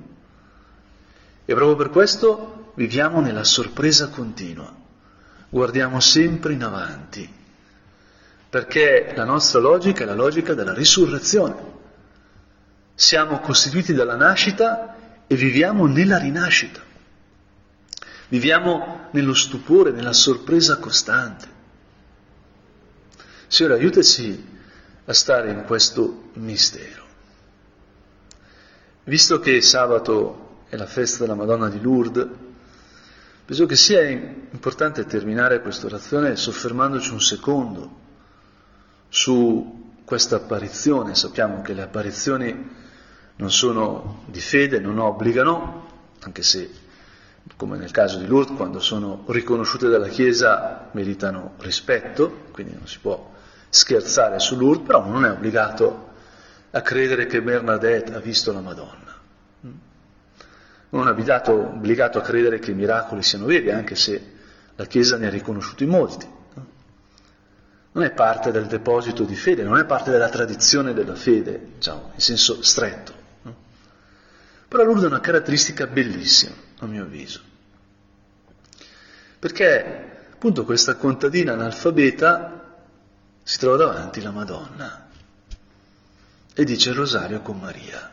e 1.45 1.53
proprio 1.53 1.77
per 1.77 1.91
questo 1.91 2.73
viviamo 2.77 3.21
nella 3.21 3.45
sorpresa 3.45 4.09
continua, 4.09 4.75
guardiamo 5.51 6.01
sempre 6.01 6.55
in 6.55 6.63
avanti, 6.63 7.31
perché 8.49 9.13
la 9.15 9.25
nostra 9.25 9.61
logica 9.61 10.05
è 10.05 10.07
la 10.07 10.15
logica 10.15 10.55
della 10.55 10.73
risurrezione. 10.73 11.71
Siamo 12.95 13.41
costituiti 13.41 13.93
dalla 13.93 14.17
nascita 14.17 14.97
e 15.27 15.35
viviamo 15.35 15.87
nella 15.87 16.17
rinascita. 16.17 16.81
Viviamo 18.29 19.09
nello 19.11 19.35
stupore, 19.35 19.91
nella 19.91 20.15
sorpresa 20.15 20.79
costante. 20.79 21.61
Signore, 23.53 23.75
aiutaci 23.75 24.49
a 25.05 25.13
stare 25.13 25.51
in 25.51 25.65
questo 25.67 26.31
mistero. 26.37 27.05
Visto 29.05 29.41
che 29.41 29.61
sabato 29.61 30.61
è 30.71 30.77
la 30.77 30.87
festa 30.87 31.19
della 31.19 31.35
Madonna 31.35 31.69
di 31.69 31.79
Lourdes, 31.79 32.29
penso 33.45 33.67
che 33.67 33.77
sia 33.77 34.01
importante 34.09 35.05
terminare 35.05 35.61
questa 35.61 35.85
orazione 35.85 36.35
soffermandoci 36.35 37.13
un 37.13 37.21
secondo 37.21 37.97
su 39.11 39.97
questa 40.03 40.37
apparizione. 40.37 41.15
Sappiamo 41.15 41.61
che 41.61 41.75
le 41.75 41.83
apparizioni 41.83 42.71
non 43.37 43.51
sono 43.51 44.23
di 44.29 44.41
fede, 44.41 44.81
non 44.81 44.97
obbligano, 44.97 45.89
anche 46.21 46.43
se, 46.43 46.71
come 47.57 47.77
nel 47.77 47.91
caso 47.91 48.17
di 48.17 48.27
Lourdes, 48.27 48.57
quando 48.57 48.81
sono 48.81 49.25
riconosciute 49.27 49.89
dalla 49.91 50.09
Chiesa 50.09 50.89
meritano 50.93 51.57
rispetto, 51.59 52.45
quindi 52.51 52.73
non 52.73 52.89
si 52.89 52.99
può 52.99 53.32
scherzare 53.75 54.39
su 54.39 54.55
Lourdes, 54.55 54.87
però 54.87 55.03
non 55.07 55.25
è 55.25 55.31
obbligato 55.31 56.11
a 56.73 56.83
credere 56.83 57.25
che 57.25 57.41
Bernadette 57.41 58.13
ha 58.13 58.21
visto 58.21 58.53
la 58.53 58.61
Madonna. 58.61 59.19
Non 60.91 61.09
è 61.09 61.11
obbligato 61.11 62.19
a 62.19 62.21
credere 62.21 62.59
che 62.59 62.73
i 62.73 62.75
miracoli 62.75 63.23
siano 63.23 63.47
veri, 63.47 63.71
anche 63.71 63.95
se 63.95 64.33
la 64.75 64.85
Chiesa 64.85 65.17
ne 65.17 65.27
ha 65.27 65.31
riconosciuti 65.31 65.87
molti. 65.87 66.29
Non 67.93 68.05
è 68.05 68.11
parte 68.11 68.51
del 68.51 68.67
deposito 68.67 69.25
di 69.25 69.35
fede, 69.35 69.63
non 69.63 69.79
è 69.79 69.87
parte 69.87 70.11
della 70.11 70.29
tradizione 70.29 70.93
della 70.93 71.15
fede, 71.15 71.69
diciamo, 71.77 72.11
in 72.13 72.21
senso 72.21 72.63
stretto. 72.63 73.15
Però 74.69 74.85
Lourdes 74.85 75.05
è 75.05 75.09
una 75.09 75.21
caratteristica 75.21 75.87
bellissima, 75.87 76.55
a 76.81 76.87
mio 76.87 77.05
avviso. 77.05 77.41
Perché 79.39 80.27
appunto 80.31 80.65
questa 80.65 80.97
contadina 80.97 81.55
analfabeta 81.55 82.62
si 83.43 83.59
trova 83.59 83.77
davanti 83.77 84.21
la 84.21 84.31
Madonna 84.31 85.09
e 86.55 86.65
dice 86.65 86.91
il 86.91 86.97
rosario 86.97 87.41
con 87.41 87.59
Maria, 87.59 88.11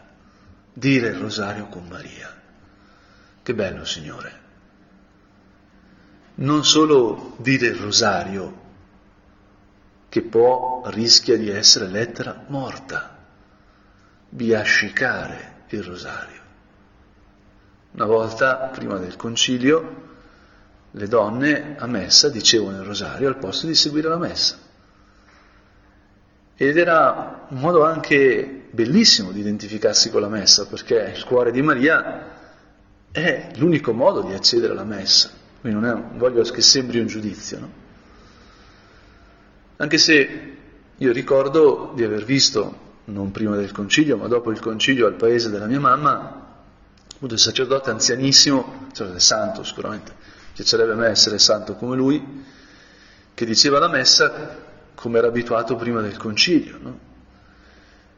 dire 0.74 1.10
il 1.10 1.18
rosario 1.18 1.68
con 1.68 1.88
Maria. 1.88 2.36
Che 3.44 3.54
bello, 3.54 3.86
Signore. 3.86 4.48
non 6.36 6.64
solo 6.64 7.36
dire 7.38 7.68
il 7.68 7.76
rosario, 7.76 8.68
che 10.08 10.22
può 10.22 10.84
rischia 10.86 11.38
di 11.38 11.50
essere 11.50 11.88
lettera 11.88 12.46
morta, 12.48 13.18
biascicare 14.30 15.66
il 15.70 15.84
rosario. 15.84 16.42
Una 17.92 18.06
volta, 18.06 18.56
prima 18.72 18.98
del 18.98 19.16
concilio, 19.16 20.08
le 20.92 21.08
donne 21.08 21.76
a 21.78 21.86
messa 21.88 22.30
dicevano 22.30 22.78
il 22.78 22.86
rosario 22.86 23.28
al 23.28 23.38
posto 23.38 23.68
di 23.68 23.76
seguire 23.76 24.08
la 24.08 24.18
messa. 24.18 24.58
Ed 26.62 26.76
era 26.76 27.46
un 27.48 27.60
modo 27.62 27.86
anche 27.86 28.66
bellissimo 28.72 29.32
di 29.32 29.40
identificarsi 29.40 30.10
con 30.10 30.20
la 30.20 30.28
messa, 30.28 30.66
perché 30.66 31.14
il 31.16 31.24
cuore 31.24 31.52
di 31.52 31.62
Maria 31.62 32.36
è 33.12 33.52
l'unico 33.56 33.94
modo 33.94 34.24
di 34.24 34.34
accedere 34.34 34.74
alla 34.74 34.84
messa. 34.84 35.30
Quindi 35.62 35.80
non, 35.80 35.90
è, 35.90 35.94
non 35.94 36.18
voglio 36.18 36.42
che 36.44 36.62
sembri 36.62 37.00
un 37.00 37.08
giudizio, 37.08 37.60
no? 37.60 37.72
Anche 39.78 39.98
se 39.98 40.58
io 40.98 41.12
ricordo 41.14 41.94
di 41.96 42.04
aver 42.04 42.26
visto, 42.26 42.88
non 43.06 43.32
prima 43.32 43.56
del 43.56 43.72
concilio, 43.72 44.18
ma 44.18 44.28
dopo 44.28 44.52
il 44.52 44.60
concilio 44.60 45.08
al 45.08 45.16
paese 45.16 45.50
della 45.50 45.66
mia 45.66 45.80
mamma, 45.80 46.58
appunto 47.14 47.36
il 47.36 47.40
sacerdote 47.40 47.90
anzianissimo, 47.90 48.88
cioè 48.92 49.18
santo 49.18 49.64
sicuramente, 49.64 50.14
piacerebbe 50.54 50.92
a 50.92 50.96
me 50.96 51.08
essere 51.08 51.40
santo 51.40 51.76
come 51.76 51.96
lui, 51.96 52.44
che 53.34 53.46
diceva 53.46 53.80
la 53.80 53.88
messa 53.88 54.68
come 55.00 55.18
era 55.18 55.28
abituato 55.28 55.78
prima 55.78 56.02
del 56.02 56.18
concilio. 56.18 56.78
No? 56.82 57.00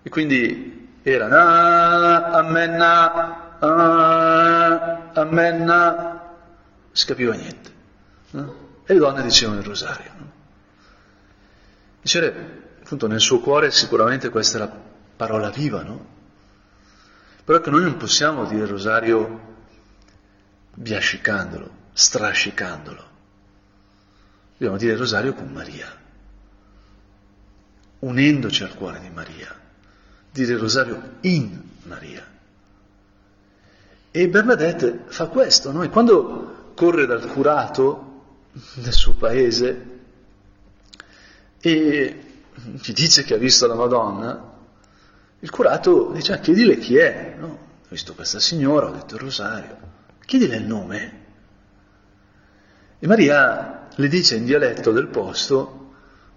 E 0.02 0.10
quindi 0.10 0.98
era 1.04 1.28
na, 1.28 2.32
ammenna, 2.32 3.60
ah, 3.60 5.12
ammenna, 5.14 6.38
si 6.92 7.06
capiva 7.06 7.36
niente. 7.36 7.72
No? 8.32 8.56
E 8.84 8.94
le 8.94 9.00
donne 9.00 9.22
dicevano 9.22 9.60
il 9.60 9.66
rosario. 9.66 10.12
No? 10.18 10.32
Dicere, 12.02 12.70
appunto, 12.82 13.06
nel 13.06 13.20
suo 13.20 13.42
cuore 13.42 13.70
sicuramente 13.70 14.30
questa 14.30 14.58
è 14.58 14.62
la 14.62 14.76
parola 15.16 15.52
viva, 15.52 15.84
no? 15.84 16.06
Però 17.44 17.60
che 17.60 17.70
noi 17.70 17.84
non 17.84 17.98
possiamo 17.98 18.46
dire 18.46 18.64
il 18.64 18.70
rosario 18.70 19.40
biascicandolo, 20.74 21.70
strascicandolo. 21.94 23.10
Dobbiamo 24.54 24.78
dire 24.78 24.94
il 24.94 24.98
rosario 24.98 25.34
con 25.34 25.52
Maria, 25.52 26.01
unendoci 28.02 28.64
al 28.64 28.76
cuore 28.76 29.00
di 29.00 29.10
Maria, 29.10 29.54
dire 30.32 30.54
il 30.54 30.60
rosario 30.60 31.18
in 31.22 31.62
Maria. 31.84 32.26
E 34.12 34.28
Bernadette 34.28 35.04
fa 35.08 35.28
questo, 35.28 35.72
no? 35.72 35.84
E 35.84 35.90
quando 35.90 36.74
corre 36.76 37.06
dal 37.06 37.26
curato 37.28 38.10
del 38.76 38.92
suo 38.92 39.14
paese 39.14 40.00
e 41.60 42.24
gli 42.54 42.94
dice 42.94 43.24
che 43.24 43.36
ha 43.36 43.38
visto 43.38 43.68
la 43.68 43.76
Madonna, 43.76 44.50
il 45.40 45.50
curato 45.50 46.12
dice, 46.12 46.34
ah, 46.34 46.40
chiedile 46.40 46.78
chi 46.78 46.98
è, 46.98 47.36
no? 47.38 47.48
Ho 47.48 47.88
visto 47.88 48.14
questa 48.14 48.40
signora, 48.40 48.88
ho 48.88 48.92
detto 48.92 49.16
il 49.16 49.22
rosario, 49.22 49.78
chiedile 50.26 50.58
il 50.58 50.66
nome. 50.66 51.20
E 53.00 53.08
Maria 53.08 53.88
le 53.94 54.08
dice 54.08 54.36
in 54.36 54.46
dialetto 54.46 54.92
del 54.92 55.08
posto, 55.08 55.81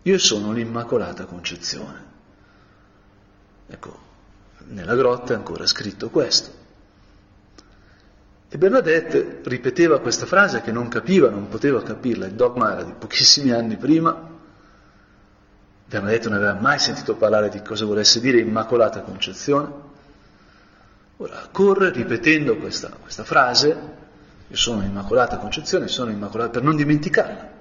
io 0.06 0.18
sono 0.18 0.52
l'Immacolata 0.52 1.24
Concezione. 1.24 2.12
Ecco, 3.66 3.98
nella 4.68 4.94
grotta 4.94 5.32
è 5.32 5.36
ancora 5.36 5.66
scritto 5.66 6.10
questo. 6.10 6.62
E 8.48 8.58
Bernadette 8.58 9.40
ripeteva 9.44 10.00
questa 10.00 10.26
frase 10.26 10.60
che 10.60 10.72
non 10.72 10.88
capiva, 10.88 11.30
non 11.30 11.48
poteva 11.48 11.82
capirla, 11.82 12.26
il 12.26 12.34
dogma 12.34 12.72
era 12.72 12.82
di 12.82 12.92
pochissimi 12.92 13.50
anni 13.50 13.76
prima, 13.76 14.32
Bernadette 15.86 16.28
non 16.28 16.38
aveva 16.38 16.60
mai 16.60 16.78
sentito 16.78 17.16
parlare 17.16 17.48
di 17.48 17.62
cosa 17.62 17.86
volesse 17.86 18.20
dire 18.20 18.40
Immacolata 18.40 19.00
Concezione. 19.00 19.92
Ora 21.16 21.48
corre 21.50 21.90
ripetendo 21.90 22.56
questa, 22.56 22.90
questa 23.00 23.24
frase, 23.24 23.68
io 24.48 24.56
sono 24.56 24.82
Immacolata 24.82 25.38
Concezione, 25.38 25.88
sono 25.88 26.10
Immacolata, 26.10 26.50
per 26.50 26.62
non 26.62 26.76
dimenticarla. 26.76 27.52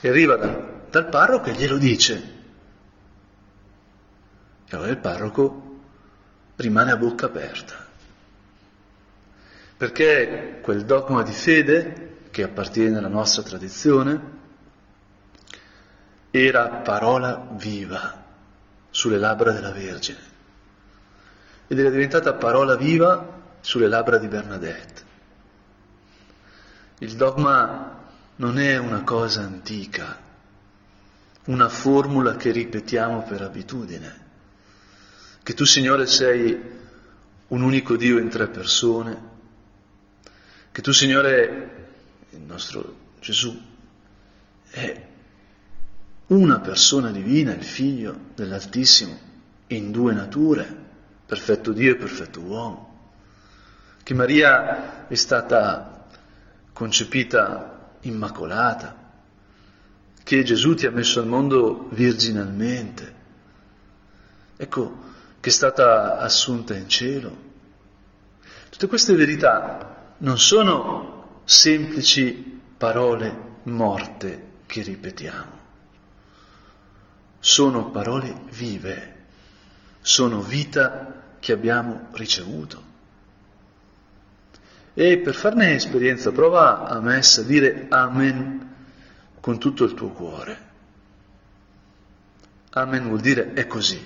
E 0.00 0.08
arriva 0.08 0.36
da, 0.36 0.79
dal 0.90 1.08
parroco 1.08 1.48
e 1.48 1.52
glielo 1.52 1.78
dice. 1.78 2.38
E 4.66 4.76
allora 4.76 4.90
il 4.90 4.98
parroco 4.98 5.78
rimane 6.56 6.90
a 6.90 6.96
bocca 6.96 7.26
aperta. 7.26 7.88
Perché 9.76 10.58
quel 10.62 10.84
dogma 10.84 11.22
di 11.22 11.32
fede 11.32 12.18
che 12.30 12.42
appartiene 12.42 12.98
alla 12.98 13.08
nostra 13.08 13.42
tradizione, 13.42 14.38
era 16.30 16.68
parola 16.68 17.48
viva 17.52 18.24
sulle 18.90 19.18
labbra 19.18 19.52
della 19.52 19.72
Vergine 19.72 20.28
ed 21.66 21.78
era 21.78 21.90
diventata 21.90 22.34
parola 22.34 22.76
viva 22.76 23.38
sulle 23.60 23.88
labbra 23.88 24.18
di 24.18 24.28
Bernadette. 24.28 25.02
Il 26.98 27.14
dogma 27.14 27.98
non 28.36 28.58
è 28.58 28.76
una 28.76 29.02
cosa 29.02 29.42
antica, 29.42 30.18
una 31.44 31.68
formula 31.68 32.36
che 32.36 32.50
ripetiamo 32.50 33.22
per 33.22 33.42
abitudine, 33.42 34.28
che 35.42 35.54
tu 35.54 35.64
Signore 35.64 36.06
sei 36.06 36.78
un 37.48 37.62
unico 37.62 37.96
Dio 37.96 38.18
in 38.18 38.28
tre 38.28 38.48
persone, 38.48 39.28
che 40.70 40.82
tu 40.82 40.92
Signore, 40.92 41.88
il 42.30 42.40
nostro 42.42 42.96
Gesù, 43.20 43.58
è 44.70 45.06
una 46.26 46.60
persona 46.60 47.10
divina, 47.10 47.52
il 47.52 47.64
figlio 47.64 48.16
dell'Altissimo, 48.34 49.18
in 49.68 49.90
due 49.90 50.12
nature, 50.12 50.76
perfetto 51.26 51.72
Dio 51.72 51.92
e 51.92 51.96
perfetto 51.96 52.40
uomo, 52.40 53.10
che 54.02 54.14
Maria 54.14 55.08
è 55.08 55.14
stata 55.14 56.06
concepita 56.72 57.96
immacolata, 58.02 58.99
che 60.22 60.42
Gesù 60.42 60.74
ti 60.74 60.86
ha 60.86 60.90
messo 60.90 61.20
al 61.20 61.26
mondo 61.26 61.88
virginalmente, 61.90 63.14
ecco, 64.56 65.08
che 65.40 65.48
è 65.48 65.52
stata 65.52 66.18
assunta 66.18 66.74
in 66.74 66.88
cielo. 66.88 67.48
Tutte 68.68 68.86
queste 68.86 69.14
verità 69.14 70.14
non 70.18 70.38
sono 70.38 71.40
semplici 71.44 72.60
parole 72.76 73.48
morte 73.64 74.48
che 74.66 74.82
ripetiamo 74.82 75.60
sono 77.40 77.90
parole 77.90 78.42
vive, 78.50 79.14
sono 80.02 80.42
vita 80.42 81.22
che 81.40 81.52
abbiamo 81.52 82.08
ricevuto. 82.12 82.88
E 84.92 85.18
per 85.18 85.34
farne 85.34 85.74
esperienza 85.74 86.30
prova 86.30 86.86
a 86.86 87.00
messa 87.00 87.40
a 87.40 87.44
dire 87.44 87.86
Amen 87.88 88.69
con 89.40 89.58
tutto 89.58 89.84
il 89.84 89.94
tuo 89.94 90.08
cuore. 90.08 90.68
Amen 92.72 93.08
vuol 93.08 93.20
dire 93.20 93.52
è 93.54 93.66
così, 93.66 94.00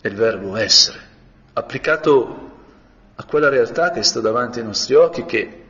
è 0.00 0.06
il 0.06 0.14
verbo 0.14 0.56
essere, 0.56 0.98
applicato 1.52 2.48
a 3.14 3.24
quella 3.24 3.50
realtà 3.50 3.90
che 3.90 4.02
sta 4.02 4.20
davanti 4.20 4.60
ai 4.60 4.64
nostri 4.64 4.94
occhi, 4.94 5.26
che 5.26 5.64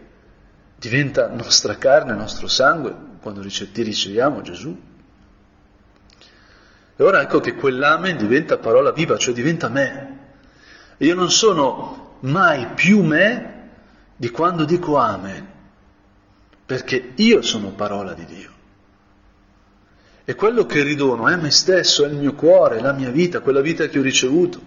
diventa 0.77 1.29
nostra 1.29 1.77
carne, 1.77 2.15
nostro 2.15 2.47
sangue, 2.47 2.95
quando 3.21 3.43
ti 3.43 3.83
riceviamo 3.83 4.41
Gesù. 4.43 4.81
E 6.97 7.03
ora 7.03 7.23
ecco 7.23 7.41
che 7.41 7.55
quell'amen 7.55 8.17
diventa 8.17 8.59
parola 8.59 8.93
viva, 8.93 9.17
cioè 9.17 9.35
diventa 9.35 9.69
me. 9.69 10.19
Io 10.99 11.15
non 11.15 11.31
sono 11.31 12.19
mai 12.21 12.69
più 12.75 13.03
me 13.03 13.71
di 14.15 14.31
quando 14.31 14.65
dico 14.65 14.97
amen, 14.97 15.49
perché 16.71 17.15
io 17.17 17.43
sono 17.43 17.71
parola 17.71 18.15
di 18.15 18.25
Dio. 18.27 18.51
E 20.25 20.37
quello 20.37 20.67
che 20.67 20.85
ridono 20.85 21.27
è 21.27 21.35
me 21.35 21.51
stesso, 21.51 22.05
è 22.05 22.09
il 22.09 22.15
mio 22.15 22.35
cuore, 22.35 22.81
la 22.81 22.93
mia 22.93 23.11
vita, 23.11 23.41
quella 23.41 23.61
vita 23.61 23.89
che 23.89 23.99
ho 23.99 24.03
ricevuto. 24.03 24.61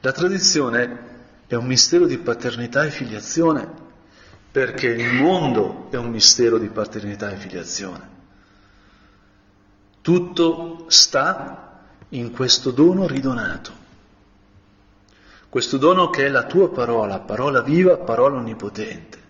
La 0.00 0.12
tradizione 0.12 0.98
è 1.46 1.54
un 1.56 1.66
mistero 1.66 2.06
di 2.06 2.16
paternità 2.16 2.84
e 2.84 2.90
filiazione, 2.90 3.70
perché 4.50 4.86
il 4.86 5.12
mondo 5.12 5.88
è 5.90 5.96
un 5.96 6.08
mistero 6.08 6.56
di 6.56 6.68
paternità 6.68 7.30
e 7.30 7.36
filiazione. 7.36 8.08
Tutto 10.00 10.86
sta 10.88 11.82
in 12.08 12.32
questo 12.32 12.70
dono 12.70 13.06
ridonato. 13.06 13.72
Questo 15.50 15.76
dono 15.76 16.08
che 16.08 16.24
è 16.24 16.28
la 16.30 16.44
tua 16.44 16.70
parola, 16.70 17.18
parola 17.18 17.60
viva, 17.60 17.98
parola 17.98 18.38
onnipotente. 18.38 19.24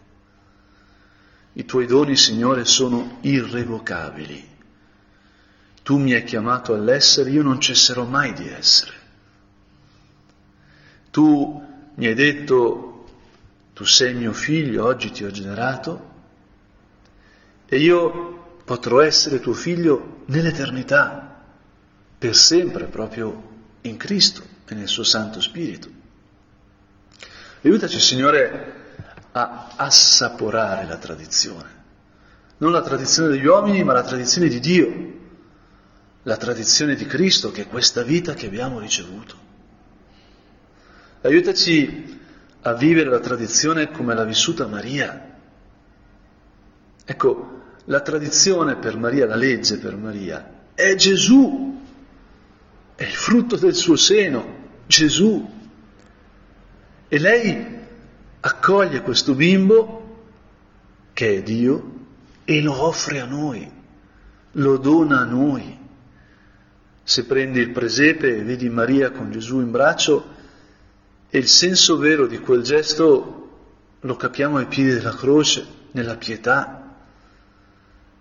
I 1.58 1.64
tuoi 1.64 1.86
doni, 1.86 2.16
Signore, 2.16 2.66
sono 2.66 3.16
irrevocabili. 3.22 4.46
Tu 5.82 5.96
mi 5.96 6.12
hai 6.12 6.22
chiamato 6.22 6.74
all'essere, 6.74 7.30
io 7.30 7.42
non 7.42 7.58
cesserò 7.58 8.04
mai 8.04 8.34
di 8.34 8.46
essere. 8.46 8.92
Tu 11.10 11.66
mi 11.94 12.06
hai 12.06 12.12
detto 12.12 13.06
tu 13.72 13.84
sei 13.84 14.12
mio 14.12 14.34
figlio, 14.34 14.84
oggi 14.84 15.10
ti 15.10 15.24
ho 15.24 15.30
generato 15.30 16.14
e 17.66 17.78
io 17.78 18.58
potrò 18.62 19.00
essere 19.00 19.40
tuo 19.40 19.54
figlio 19.54 20.24
nell'eternità, 20.26 21.42
per 22.18 22.36
sempre, 22.36 22.84
proprio 22.84 23.54
in 23.82 23.96
Cristo 23.96 24.42
e 24.66 24.74
nel 24.74 24.88
suo 24.88 25.04
Santo 25.04 25.40
Spirito. 25.40 25.88
Aiutaci, 27.62 27.98
Signore, 27.98 28.75
a 29.38 29.68
assaporare 29.76 30.86
la 30.86 30.96
tradizione, 30.96 31.68
non 32.56 32.72
la 32.72 32.80
tradizione 32.80 33.28
degli 33.28 33.44
uomini, 33.44 33.84
ma 33.84 33.92
la 33.92 34.02
tradizione 34.02 34.48
di 34.48 34.58
Dio, 34.60 35.14
la 36.22 36.38
tradizione 36.38 36.94
di 36.94 37.04
Cristo, 37.04 37.50
che 37.50 37.62
è 37.62 37.68
questa 37.68 38.02
vita 38.02 38.32
che 38.32 38.46
abbiamo 38.46 38.78
ricevuto. 38.78 39.44
Aiutaci 41.20 42.18
a 42.62 42.72
vivere 42.72 43.10
la 43.10 43.20
tradizione 43.20 43.90
come 43.90 44.14
l'ha 44.14 44.24
vissuta 44.24 44.66
Maria. 44.66 45.36
Ecco, 47.04 47.62
la 47.84 48.00
tradizione 48.00 48.76
per 48.76 48.96
Maria, 48.96 49.26
la 49.26 49.36
legge 49.36 49.76
per 49.76 49.96
Maria, 49.96 50.50
è 50.72 50.94
Gesù, 50.94 51.78
è 52.94 53.02
il 53.02 53.14
frutto 53.14 53.56
del 53.56 53.74
suo 53.74 53.96
seno, 53.96 54.64
Gesù. 54.86 55.54
E 57.08 57.18
lei 57.18 57.76
accoglie 58.40 59.02
questo 59.02 59.34
bimbo, 59.34 60.02
che 61.12 61.36
è 61.36 61.42
Dio, 61.42 61.94
e 62.44 62.62
lo 62.62 62.82
offre 62.84 63.20
a 63.20 63.24
noi, 63.24 63.70
lo 64.52 64.76
dona 64.76 65.20
a 65.20 65.24
noi. 65.24 65.78
Se 67.02 67.24
prendi 67.24 67.60
il 67.60 67.70
presepe 67.70 68.36
e 68.36 68.42
vedi 68.42 68.68
Maria 68.68 69.10
con 69.10 69.30
Gesù 69.30 69.60
in 69.60 69.70
braccio, 69.70 70.34
e 71.28 71.38
il 71.38 71.48
senso 71.48 71.98
vero 71.98 72.26
di 72.26 72.38
quel 72.38 72.62
gesto 72.62 73.48
lo 74.00 74.16
capiamo 74.16 74.58
ai 74.58 74.66
piedi 74.66 74.94
della 74.94 75.14
croce, 75.14 75.66
nella 75.92 76.16
pietà. 76.16 76.94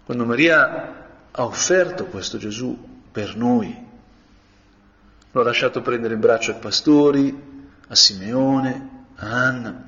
Quando 0.03 0.25
Maria 0.25 1.07
ha 1.31 1.43
offerto 1.43 2.05
questo 2.05 2.37
Gesù 2.37 2.77
per 3.11 3.35
noi, 3.35 3.83
lo 5.31 5.41
ha 5.41 5.43
lasciato 5.43 5.81
prendere 5.81 6.13
in 6.13 6.19
braccio 6.19 6.51
ai 6.51 6.59
pastori, 6.59 7.53
a 7.87 7.95
Simeone, 7.95 9.05
a 9.15 9.27
Anna, 9.27 9.87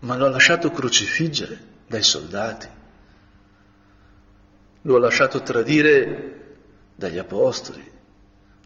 ma 0.00 0.16
lo 0.16 0.26
ha 0.26 0.30
lasciato 0.30 0.70
crocifiggere 0.70 1.58
dai 1.86 2.02
soldati, 2.02 2.68
lo 4.82 4.96
ha 4.96 5.00
lasciato 5.00 5.42
tradire 5.42 6.56
dagli 6.94 7.18
apostoli, 7.18 7.92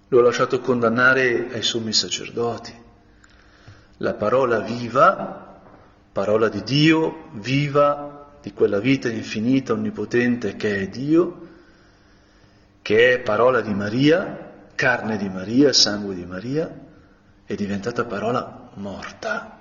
lo 0.09 0.19
ha 0.19 0.23
lasciato 0.23 0.61
condannare 0.61 1.49
ai 1.53 1.63
sommi 1.63 1.93
sacerdoti. 1.93 2.79
La 3.99 4.15
parola 4.15 4.61
viva, 4.61 5.61
parola 6.13 6.49
di 6.49 6.63
Dio, 6.63 7.29
viva 7.33 8.39
di 8.41 8.53
quella 8.53 8.81
vita 8.81 9.09
infinita, 9.09 9.73
onnipotente 9.73 10.57
che 10.57 10.81
è 10.81 10.89
Dio, 10.89 11.49
che 12.83 13.15
è 13.15 13.21
parola 13.21 13.61
di 13.61 13.75
Maria, 13.75 14.69
carne 14.75 15.17
di 15.17 15.29
Maria, 15.29 15.73
sangue 15.73 16.15
di 16.15 16.25
Maria, 16.25 16.71
è 17.45 17.55
diventata 17.55 18.05
parola 18.05 18.71
morta, 18.75 19.60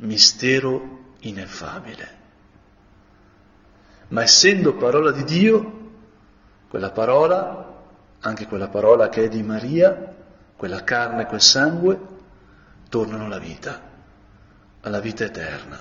mistero 0.00 1.14
ineffabile. 1.20 2.18
Ma 4.08 4.22
essendo 4.22 4.74
parola 4.74 5.12
di 5.12 5.24
Dio, 5.24 5.78
quella 6.68 6.90
parola 6.90 7.70
anche 8.20 8.46
quella 8.46 8.68
parola 8.68 9.08
che 9.08 9.24
è 9.24 9.28
di 9.28 9.42
Maria, 9.42 10.14
quella 10.56 10.84
carne, 10.84 11.26
quel 11.26 11.40
sangue, 11.40 11.98
tornano 12.88 13.24
alla 13.24 13.38
vita, 13.38 13.80
alla 14.82 15.00
vita 15.00 15.24
eterna. 15.24 15.80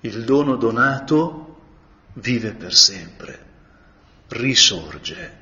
Il 0.00 0.24
dono 0.24 0.56
donato 0.56 1.56
vive 2.14 2.52
per 2.52 2.72
sempre, 2.72 3.46
risorge. 4.28 5.36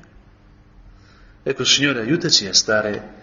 Ecco 1.43 1.63
Signore, 1.63 2.01
aiutaci 2.01 2.47
a 2.47 2.53
stare 2.53 3.15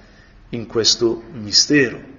in 0.50 0.66
questo 0.66 1.22
mistero, 1.32 2.12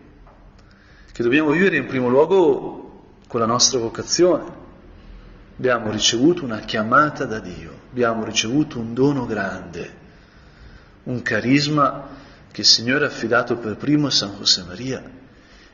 che 1.15 1.23
dobbiamo 1.23 1.51
vivere 1.51 1.77
in 1.77 1.85
primo 1.85 2.09
luogo 2.09 3.03
con 3.25 3.39
la 3.39 3.45
nostra 3.45 3.79
vocazione. 3.79 4.43
Abbiamo 5.57 5.89
ricevuto 5.89 6.43
una 6.43 6.59
chiamata 6.59 7.23
da 7.23 7.39
Dio, 7.39 7.71
abbiamo 7.89 8.25
ricevuto 8.25 8.79
un 8.79 8.93
dono 8.93 9.25
grande 9.25 10.03
un 11.03 11.21
carisma 11.21 12.09
che 12.51 12.61
il 12.61 12.67
Signore 12.67 13.05
ha 13.05 13.07
affidato 13.07 13.55
per 13.55 13.77
primo 13.77 14.07
a 14.07 14.11
San 14.11 14.35
José 14.35 14.63
Maria 14.63 15.09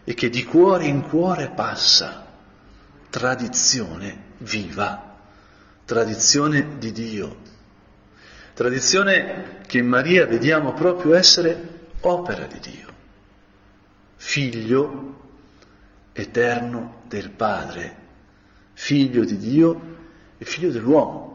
e 0.04 0.14
che 0.14 0.30
di 0.30 0.44
cuore 0.44 0.86
in 0.86 1.02
cuore 1.02 1.50
passa, 1.50 2.24
tradizione 3.10 4.34
viva, 4.38 5.18
tradizione 5.86 6.78
di 6.78 6.92
Dio, 6.92 7.38
tradizione 8.54 9.62
che 9.66 9.80
in 9.80 9.88
Maria 9.88 10.28
vediamo 10.28 10.74
proprio 10.74 11.16
essere 11.16 11.88
opera 12.02 12.46
di 12.46 12.60
Dio, 12.60 12.88
figlio 14.18 15.22
eterno 16.14 17.02
del 17.08 17.30
Padre, 17.32 17.98
figlio 18.74 19.24
di 19.24 19.38
Dio 19.38 19.82
e 20.38 20.46
figlio 20.46 20.72
dell'uomo. 20.72 21.30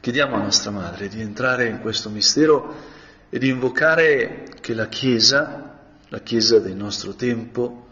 Chiediamo 0.00 0.36
a 0.36 0.42
nostra 0.42 0.70
Madre 0.70 1.08
di 1.08 1.20
entrare 1.20 1.66
in 1.66 1.80
questo 1.80 2.10
mistero 2.10 2.74
e 3.28 3.38
di 3.38 3.48
invocare 3.48 4.44
che 4.60 4.74
la 4.74 4.88
Chiesa, 4.88 5.78
la 6.08 6.20
Chiesa 6.20 6.58
del 6.58 6.76
nostro 6.76 7.14
tempo, 7.14 7.88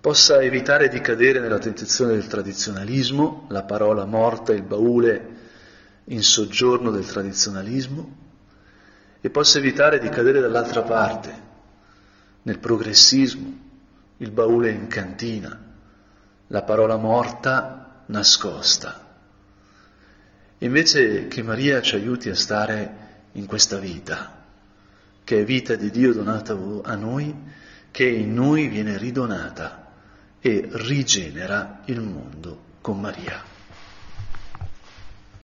possa 0.00 0.42
evitare 0.42 0.88
di 0.88 1.00
cadere 1.00 1.38
nella 1.38 1.60
tentazione 1.60 2.14
del 2.14 2.26
tradizionalismo, 2.26 3.46
la 3.50 3.62
parola 3.62 4.04
morta, 4.04 4.52
il 4.52 4.62
baule 4.62 5.28
in 6.06 6.22
soggiorno 6.24 6.90
del 6.90 7.06
tradizionalismo, 7.06 8.16
e 9.20 9.30
possa 9.30 9.58
evitare 9.58 10.00
di 10.00 10.08
cadere 10.08 10.40
dall'altra 10.40 10.82
parte, 10.82 11.50
nel 12.42 12.58
progressismo, 12.58 13.61
il 14.22 14.30
baule 14.30 14.70
in 14.70 14.86
cantina, 14.86 15.58
la 16.46 16.62
parola 16.62 16.96
morta 16.96 18.04
nascosta. 18.06 19.00
Invece 20.58 21.26
che 21.26 21.42
Maria 21.42 21.80
ci 21.82 21.96
aiuti 21.96 22.28
a 22.28 22.34
stare 22.36 23.00
in 23.32 23.46
questa 23.46 23.78
vita, 23.78 24.44
che 25.24 25.40
è 25.40 25.44
vita 25.44 25.74
di 25.74 25.90
Dio 25.90 26.12
donata 26.12 26.56
a 26.84 26.94
noi, 26.94 27.34
che 27.90 28.06
in 28.06 28.32
noi 28.32 28.68
viene 28.68 28.96
ridonata 28.96 29.90
e 30.38 30.68
rigenera 30.70 31.80
il 31.86 32.00
mondo 32.00 32.76
con 32.80 33.00
Maria. 33.00 33.51